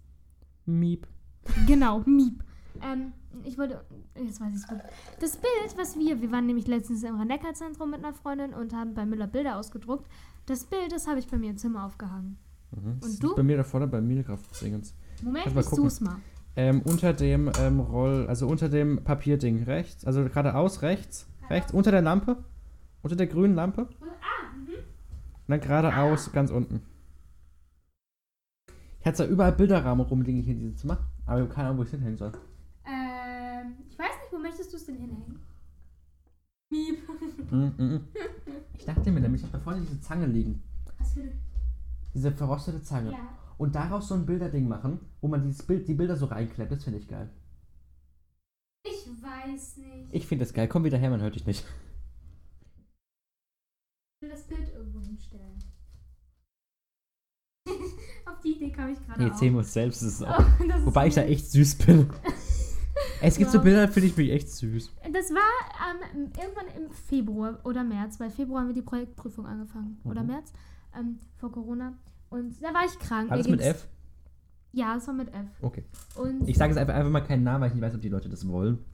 [0.65, 1.07] Miep.
[1.67, 2.43] Genau, Miep.
[2.83, 3.13] Ähm,
[3.45, 3.85] ich wollte,
[4.17, 4.67] jetzt weiß ich es
[5.21, 8.95] Das Bild, was wir, wir waren nämlich letztens im Rhein-Neckar-Zentrum mit einer Freundin und haben
[8.95, 10.09] bei Müller Bilder ausgedruckt.
[10.47, 12.39] Das Bild, das habe ich bei mir im Zimmer aufgehangen.
[12.73, 12.97] Mhm.
[13.01, 13.35] Das Und ist du?
[13.37, 14.95] Bei mir da vorne bei Minecraft-Dingens.
[15.23, 16.17] Moment, Kannst mal ich such's mal.
[16.57, 21.91] Ähm, unter dem ähm, Roll, also unter dem Papierding rechts, also geradeaus rechts, rechts, unter
[21.91, 22.37] der Lampe,
[23.03, 23.83] unter der grünen Lampe.
[23.83, 23.89] Und
[25.49, 26.83] dann geradeaus, ganz unten.
[29.01, 31.79] Ich hatte da überall Bilderrahmen rumliegen hier in diesem Zimmer, aber ich habe keine Ahnung,
[31.79, 32.33] wo ich es hinhängen soll.
[32.85, 35.39] Ähm, ich weiß nicht, wo möchtest du es denn hinhängen?
[36.71, 36.99] Miep.
[37.51, 38.01] Mhm, mhm.
[38.75, 40.61] Ich dachte mir nämlich, ich habe da vorne diese Zange liegen.
[40.99, 41.21] Was für
[42.17, 43.13] Diese verrostete Zange.
[43.13, 43.19] Ja.
[43.59, 46.73] Und daraus so ein Bilderding machen, wo man dieses Bild, die Bilder so reinklemmt.
[46.73, 47.29] Das finde ich geil.
[48.87, 50.09] Ich weiß nicht.
[50.13, 50.67] Ich finde das geil.
[50.67, 51.63] Komm wieder her, man hört dich nicht.
[54.17, 55.63] Ich will das Bild irgendwo hinstellen.
[58.27, 59.33] Auf die Idee kam ich gerade Nee, auch.
[59.33, 60.01] erzähl uns selbst.
[60.03, 62.11] Das ist auch, Oh, das ist wobei ich da echt süß bin.
[63.21, 63.65] Es gibt so Wow.
[63.65, 64.91] Bilder, finde ich mich echt süß.
[65.13, 69.99] Das war ähm, irgendwann im Februar oder März, weil Februar haben wir die Projektprüfung angefangen.
[70.05, 70.29] Oder Mhm.
[70.29, 70.53] März,
[70.99, 71.95] ähm, vor Corona.
[72.31, 73.31] Und da war ich krank.
[73.31, 73.87] Alles Mir mit F?
[74.73, 75.47] Ja, es war mit F.
[75.63, 75.85] Okay.
[76.17, 78.09] Und, Ich sage jetzt einfach, einfach mal keinen Namen, weil ich nicht weiß, ob die
[78.09, 78.85] Leute das wollen.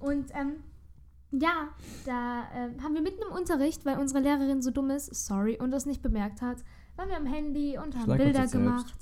[0.00, 0.54] und ähm,
[1.30, 1.68] ja,
[2.04, 5.70] da ähm, haben wir mitten im Unterricht, weil unsere Lehrerin so dumm ist, sorry, und
[5.72, 6.58] das nicht bemerkt hat,
[6.96, 8.94] waren wir am Handy und haben Schlag Bilder gemacht.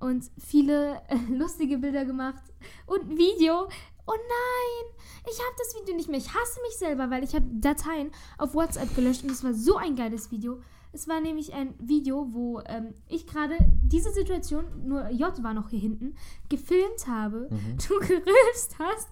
[0.00, 2.42] Und viele äh, lustige Bilder gemacht.
[2.86, 3.68] Und ein Video.
[4.06, 4.94] Oh nein,
[5.30, 6.18] ich habe das Video nicht mehr.
[6.18, 9.76] Ich hasse mich selber, weil ich habe Dateien auf WhatsApp gelöscht und es war so
[9.76, 10.60] ein geiles Video.
[10.92, 15.68] Es war nämlich ein Video, wo ähm, ich gerade diese Situation, nur J war noch
[15.68, 16.16] hier hinten,
[16.48, 17.48] gefilmt habe.
[17.50, 17.78] Mhm.
[17.78, 19.08] Du gerülpst hast,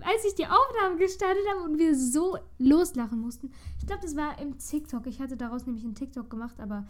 [0.00, 3.52] als ich die Aufnahme gestartet habe und wir so loslachen mussten.
[3.78, 5.06] Ich glaube, das war im TikTok.
[5.06, 6.88] Ich hatte daraus nämlich einen TikTok gemacht, aber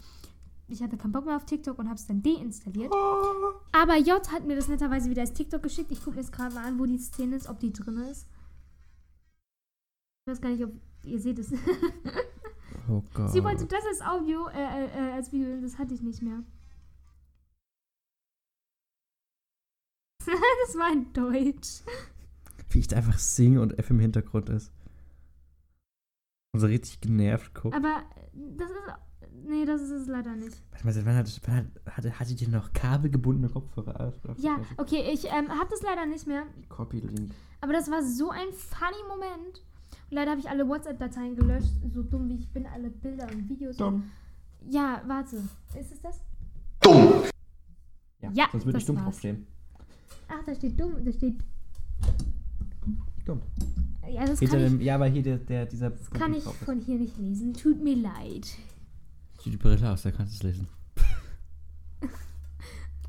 [0.69, 2.93] ich hatte keinen Bock mehr auf TikTok und habe es dann deinstalliert.
[3.73, 5.91] Aber J hat mir das netterweise wieder als TikTok geschickt.
[5.91, 8.27] Ich gucke mir jetzt gerade mal an, wo die Szene ist, ob die drin ist.
[10.27, 10.73] Ich weiß gar nicht, ob
[11.03, 11.53] ihr seht es.
[12.89, 13.31] Oh Gott.
[13.31, 16.43] Sie wollte das als Audio, äh, äh, äh, als Video, das hatte ich nicht mehr.
[20.27, 21.83] das war in Deutsch.
[22.71, 24.73] Wie ich da einfach singe und F im Hintergrund ist.
[26.53, 27.75] Und so richtig genervt guckt.
[27.75, 28.79] Aber äh, das ist.
[29.47, 30.57] Nee, das ist es leider nicht.
[30.71, 34.01] Warte mal, seit wann hat, wann hat, hatte, hatte die noch kabelgebundene Kopfhörer?
[34.01, 34.39] auf?
[34.39, 36.47] Ja, okay, ich ähm, habe das leider nicht mehr.
[36.71, 37.31] Copy-Link.
[37.61, 39.63] Aber das war so ein funny Moment.
[40.15, 41.73] Leider habe ich alle WhatsApp-Dateien gelöscht.
[41.93, 43.77] So dumm wie ich bin, alle Bilder und Videos.
[43.77, 44.05] Dumm.
[44.71, 45.37] Ja, warte.
[45.37, 46.21] Ist es das?
[48.23, 49.05] Ja, Ja, sonst würde ich dumm war's.
[49.07, 49.47] draufstehen.
[50.29, 51.05] Ach, da steht dumm.
[51.05, 51.35] Da steht.
[53.25, 53.41] Dumm.
[54.09, 56.45] Ja, das Hinter kann, dem, ich, ja, weil hier der, der dieser das kann ich
[56.45, 56.65] drauf ist.
[56.65, 57.53] von hier nicht lesen.
[57.55, 58.47] Tut mir leid.
[59.43, 60.69] Zieh die Brille aus, da kannst du es lesen.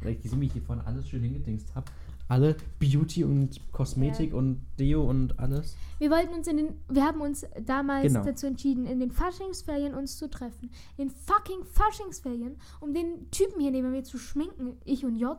[0.01, 1.86] Weil ich die mich hier vorne alles schön hingedingst habe.
[2.28, 5.76] Alle Beauty und Kosmetik und Deo und alles.
[6.00, 6.68] Wir wollten uns in den.
[6.90, 8.26] Wir haben uns damals Genau.
[8.26, 10.72] dazu entschieden, in den Faschingsferien uns zu treffen.
[10.98, 15.38] In fucking Faschingsferien, um den Typen hier neben mir zu schminken, ich und J.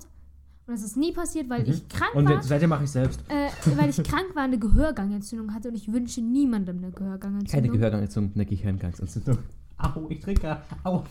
[0.68, 2.18] Und das ist nie passiert, weil ich krank Mhm.
[2.20, 2.32] Und war.
[2.34, 3.20] jetzt, seitdem mache ich selbst.
[3.28, 7.52] Äh, weil ich krank war, eine Gehörgangentzündung hatte und ich wünsche niemandem eine Gehörgangentzündung.
[7.64, 9.38] Keine Gehörgangsentzündung, eine Gehirngangsentzündung.
[9.78, 10.60] Au, ich trinke.
[10.84, 11.02] Au.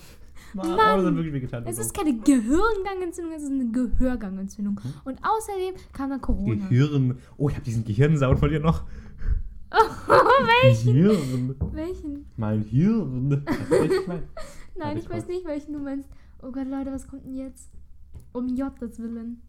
[0.54, 1.66] Mann, Mann, oh, das hat wirklich wehgetan.
[1.66, 4.80] Es ist keine Gehirngangentzündung, es ist eine Gehörgangentzündung.
[4.84, 4.94] Mhm.
[5.04, 6.68] Und außerdem kam dann Corona.
[6.68, 7.18] Gehirn.
[7.38, 8.84] Oh, ich habe diesen Gehirnsound von dir noch.
[10.64, 10.94] welchen?
[10.94, 11.56] Gehirn.
[11.74, 12.26] Welchen?
[12.38, 13.46] Mein Hirn.
[13.70, 14.24] Das mein.
[14.78, 16.10] Nein, ich weiß nicht, welchen du meinst.
[16.42, 17.72] Oh Gott, Leute, was kommt denn jetzt?
[18.34, 19.42] Um Jottes Willen.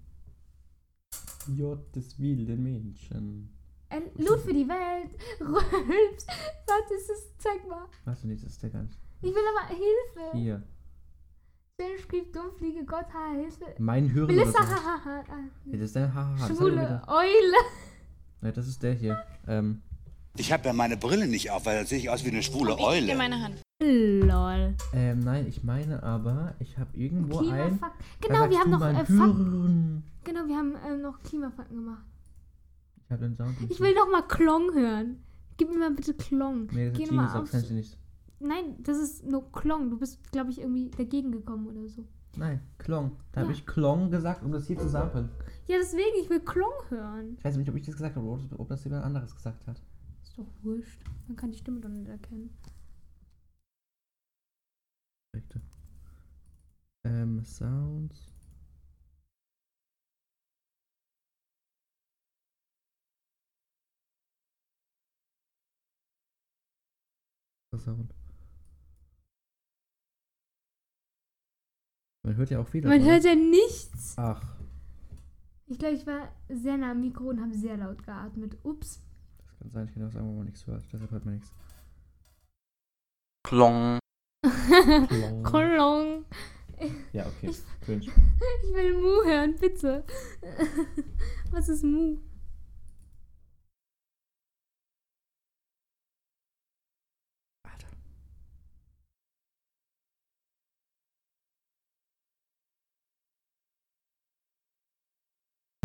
[1.55, 3.51] J des wilden Menschen.
[3.89, 5.11] Ein Loot für die Welt.
[5.41, 6.27] Rülps.
[6.27, 7.37] Was ist das?
[7.39, 7.87] Zeig mal.
[8.05, 8.99] Was das ist nicht.
[9.23, 10.37] Ich will aber Hilfe.
[10.37, 10.63] Hier.
[11.79, 13.67] Schön schrieb Dummfliege, Gott, ha, Hilfe.
[13.79, 14.29] Mein Hörer.
[14.29, 15.23] Melissa, ha, ha, ha.
[15.67, 16.33] Ja, das ist der Hahaha.
[16.33, 17.03] das hat er Schwule.
[17.07, 17.57] Eule.
[18.41, 19.23] Ja, das ist der hier.
[19.47, 19.83] Ähm,
[20.39, 22.79] Ich habe ja meine Brille nicht auf, weil dann sehe ich aus wie eine schwule
[22.79, 23.15] Eule.
[23.15, 23.57] meine Hand.
[23.83, 24.75] Lol.
[24.95, 27.45] ähm, nein, ich meine aber, ich habe irgendwo ein.
[27.45, 28.05] Klimafakten.
[28.23, 30.03] Da Genau, wir haben du noch äh, Fakten.
[30.25, 32.05] Genau, wir haben ähm, noch Klimafakten gemacht.
[33.05, 33.55] Ich habe den Sound.
[33.69, 35.23] Ich will noch mal Klong hören.
[35.59, 36.69] Gib mir mal bitte Klong.
[36.73, 37.51] Nee, das Geh ist noch mal auf.
[38.39, 39.91] Nein, das ist nur Klong.
[39.91, 42.07] Du bist, glaube ich, irgendwie dagegen gekommen oder so.
[42.37, 43.17] Nein, Klong.
[43.33, 43.57] Da habe Ja.
[43.59, 45.31] ich Klong gesagt, um das hier zu samplen.
[45.67, 47.37] Ja, deswegen, ich will Klong hören.
[47.39, 49.81] Ich weiß nicht, ob ich das gesagt habe oder ob- das jemand anderes gesagt hat.
[50.23, 51.01] Ist doch wurscht.
[51.29, 52.51] Man kann die Stimme doch nicht erkennen.
[55.35, 55.63] Richtig.
[57.05, 58.33] Ähm, Sounds.
[67.77, 68.15] Sound.
[72.27, 73.07] Man hört ja auch viel Man davon.
[73.13, 74.15] hört ja nichts.
[74.19, 74.43] Ach,
[75.67, 78.57] Ich glaube, ich war sehr nah am Mikro und habe sehr laut geatmet.
[78.65, 79.01] Ups.
[79.49, 80.85] das kann sein, ich kann auch sagen, wo man nichts hört.
[80.93, 81.53] Deshalb hört man nichts.
[83.45, 83.99] Klong.
[85.09, 85.43] Klong.
[85.45, 86.25] Klong.
[87.13, 87.55] Ja, okay.
[87.85, 88.07] Cringe.
[88.63, 90.05] Ich will Mu hören, bitte.
[91.53, 92.19] Was ist Mu?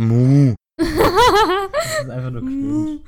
[0.08, 0.54] Mu.
[0.78, 0.88] Das
[2.04, 2.99] ist einfach nur cringe.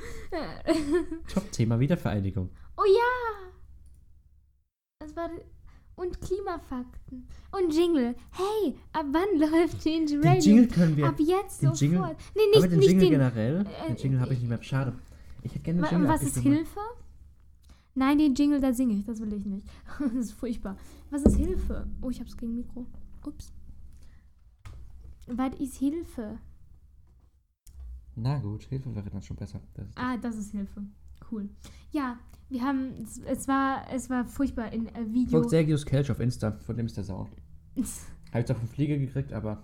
[1.34, 2.50] Top-Thema Wiedervereinigung.
[2.78, 3.50] Oh ja!
[5.00, 5.30] Das war.
[5.96, 7.28] Und Klimafakten.
[7.52, 8.16] Und Jingle.
[8.32, 10.42] Hey, ab wann läuft Den Radio?
[10.42, 11.08] Jingle können wir.
[11.08, 11.82] Ab jetzt den sofort.
[11.82, 13.12] Jingle- nee, aber nicht, den nicht Jingle den.
[13.12, 13.66] generell.
[13.66, 14.62] äh, Den Jingle habe ich nicht mehr.
[14.64, 14.94] Schade.
[15.44, 16.38] Ich hätte gerne den Jingle Was ist.
[16.40, 16.80] Hilfe?
[17.96, 19.06] Nein, den Jingle, da singe ich.
[19.06, 19.68] Das will ich nicht.
[20.00, 20.78] das ist furchtbar.
[21.12, 21.86] Was ist Hilfe?
[22.02, 22.88] Oh, ich hab's gegen Mikro.
[23.26, 23.54] Ups.
[25.28, 26.40] Was ist Hilfe?
[28.16, 29.60] Na gut, Hilfe wäre dann schon besser.
[29.74, 30.84] Das ist Ah, das ist Hilfe.
[31.32, 31.50] Cool.
[31.92, 32.18] Ja,
[32.50, 32.94] wir haben.
[33.04, 35.32] Es, es, war, es war furchtbar in äh, Video.
[35.40, 37.30] Folgt Sergius Kelch auf Insta, von dem ist der Sound.
[38.32, 39.64] Habe ich auf den Flieger gekriegt, aber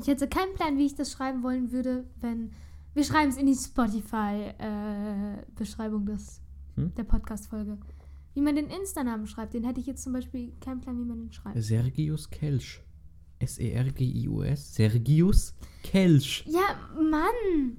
[0.00, 2.52] Ich hätte keinen Plan, wie ich das schreiben wollen würde, wenn.
[2.94, 6.40] Wir schreiben es in die Spotify-Beschreibung des
[6.76, 6.94] Hm?
[6.94, 7.78] der Podcast-Folge.
[8.34, 11.20] Wie man den Insta-Namen schreibt, den hätte ich jetzt zum Beispiel keinen Plan, wie man
[11.20, 11.60] den schreibt.
[11.62, 12.80] Sergius Kelch.
[13.44, 14.74] S-E-R-G-I-U-S.
[14.74, 16.44] Sergius Kelch.
[16.46, 17.78] Ja, Mann!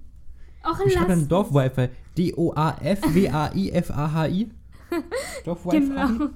[0.63, 1.07] Auch lass.
[1.07, 1.89] man Dorf-Wi-Fi?
[2.17, 4.49] D-O-A-F-W-A-I-F-A-H-I?
[5.45, 5.79] Dorf-Wi-Fi?
[5.79, 6.29] Genau.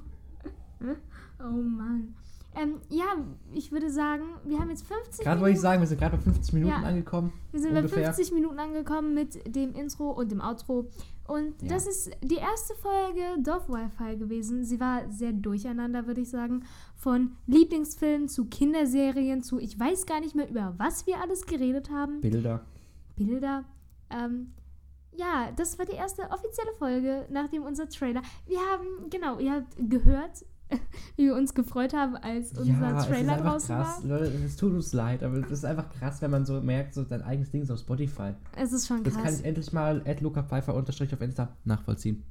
[1.42, 2.16] Oh Mann.
[2.62, 3.06] Ähm, ja,
[3.54, 6.24] ich würde sagen, wir haben jetzt 50 Gerade wollte ich sagen, wir sind gerade bei
[6.24, 6.88] 50 Minuten Ja.
[6.88, 7.32] angekommen.
[7.52, 7.98] Wir sind ungefähr.
[8.08, 10.90] bei 50 Minuten angekommen mit dem Intro und dem Outro.
[11.28, 11.70] Und Ja.
[11.70, 14.64] das ist die erste Folge Dorf Wi-Fi gewesen.
[14.66, 16.64] Sie war sehr durcheinander, würde ich sagen.
[16.96, 21.90] Von Lieblingsfilmen zu Kinderserien zu ich weiß gar nicht mehr, über was wir alles geredet
[21.92, 22.20] haben.
[22.22, 22.66] Bilder.
[23.16, 23.64] Bilder.
[24.10, 24.54] Ähm,
[25.16, 28.22] ja, das war die erste offizielle Folge, nachdem unser Trailer.
[28.48, 30.46] Wir haben, genau, ihr habt gehört,
[31.16, 34.04] wie wir uns gefreut haben, als unser ja, es ist Trailer einfach draußen krass.
[34.04, 34.20] war.
[34.20, 37.04] Leute, es tut uns leid, aber es ist einfach krass, wenn man so merkt, so
[37.04, 38.34] dein eigenes Ding ist auf Spotify.
[38.56, 39.40] Es ist schon Das kann krass.
[39.40, 42.24] ich endlich mal at Luca Pfeiffer unterstrich auf Insta nachvollziehen.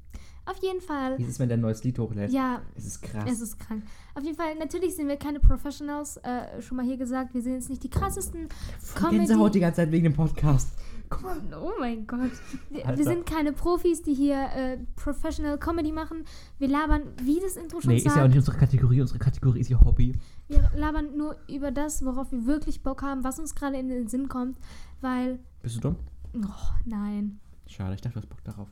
[0.46, 1.18] Auf jeden Fall.
[1.18, 2.32] Wie ist es, wenn der ein neues Lied hochlädt?
[2.32, 3.24] Ja, Es ist krass.
[3.30, 3.82] Es ist krank.
[4.14, 7.34] Auf jeden Fall, natürlich sind wir keine Professionals, äh, schon mal hier gesagt.
[7.34, 10.70] Wir sind jetzt nicht die krassesten Voll Gänsehaut die ganze Zeit wegen dem Podcast.
[11.08, 11.36] Guck mal.
[11.60, 12.30] Oh mein Gott.
[12.70, 16.24] Wir, wir sind keine Profis, die hier äh, Professional Comedy machen.
[16.58, 19.00] Wir labern, wie das Intro schon Nee, ist sagt, ja auch nicht unsere Kategorie.
[19.00, 20.18] Unsere Kategorie ist ihr Hobby.
[20.48, 24.06] wir labern nur über das, worauf wir wirklich Bock haben, was uns gerade in den
[24.08, 24.58] Sinn kommt,
[25.00, 25.96] weil, Bist du dumm?
[26.36, 27.40] oh nein.
[27.66, 28.68] Schade, ich dachte, du hast Bock darauf.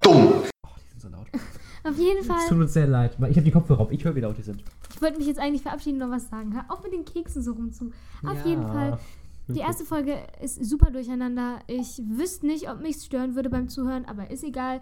[0.00, 0.42] Dumm.
[0.64, 1.26] Oh, die sind so laut.
[1.84, 3.90] Auf jeden Es Fall, tut uns sehr leid, weil ich habe die Kopfhörer auf.
[3.90, 4.62] Ich höre, wie laut die sind.
[4.94, 6.54] ich wollte mich jetzt eigentlich verabschieden und noch was sagen.
[6.54, 7.90] Hör auf mit den Keksen so rumzu.
[8.24, 8.98] Auf jeden Fall,
[9.48, 11.60] Die erste Folge ist super durcheinander.
[11.66, 14.80] Ich wüsste nicht, ob mich stören würde beim Zuhören, aber ist egal.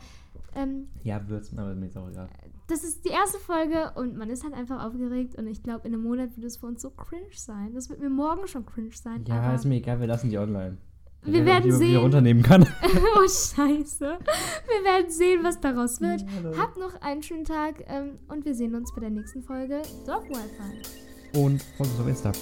[0.54, 2.28] Ähm, Ja, wird's, aber mir ist auch egal.
[2.68, 5.94] das ist die erste Folge und man ist halt einfach aufgeregt und ich glaube, in
[5.94, 7.72] einem Monat wird es für uns so cringe sein.
[7.74, 9.24] Das wird mir morgen schon cringe sein.
[9.26, 10.76] Ja, ist mir egal, wir lassen die online.
[11.22, 11.96] Wir weiß werden sehen.
[11.96, 12.62] runternehmen kann.
[12.82, 14.18] oh, scheiße.
[14.18, 16.22] Wir werden sehen, was daraus wird.
[16.22, 16.56] Ja.
[16.58, 20.24] Habt noch einen schönen Tag ähm, und wir sehen uns bei der nächsten Folge Dorf
[20.28, 21.09] Wi-Fi.
[21.32, 22.32] Und folgt uns auf Insta.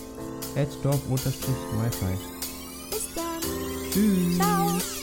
[0.82, 2.18] Dorf-wifi.
[2.90, 3.90] Bis dann.
[3.92, 4.36] Tschüss.
[4.36, 4.97] Ciao.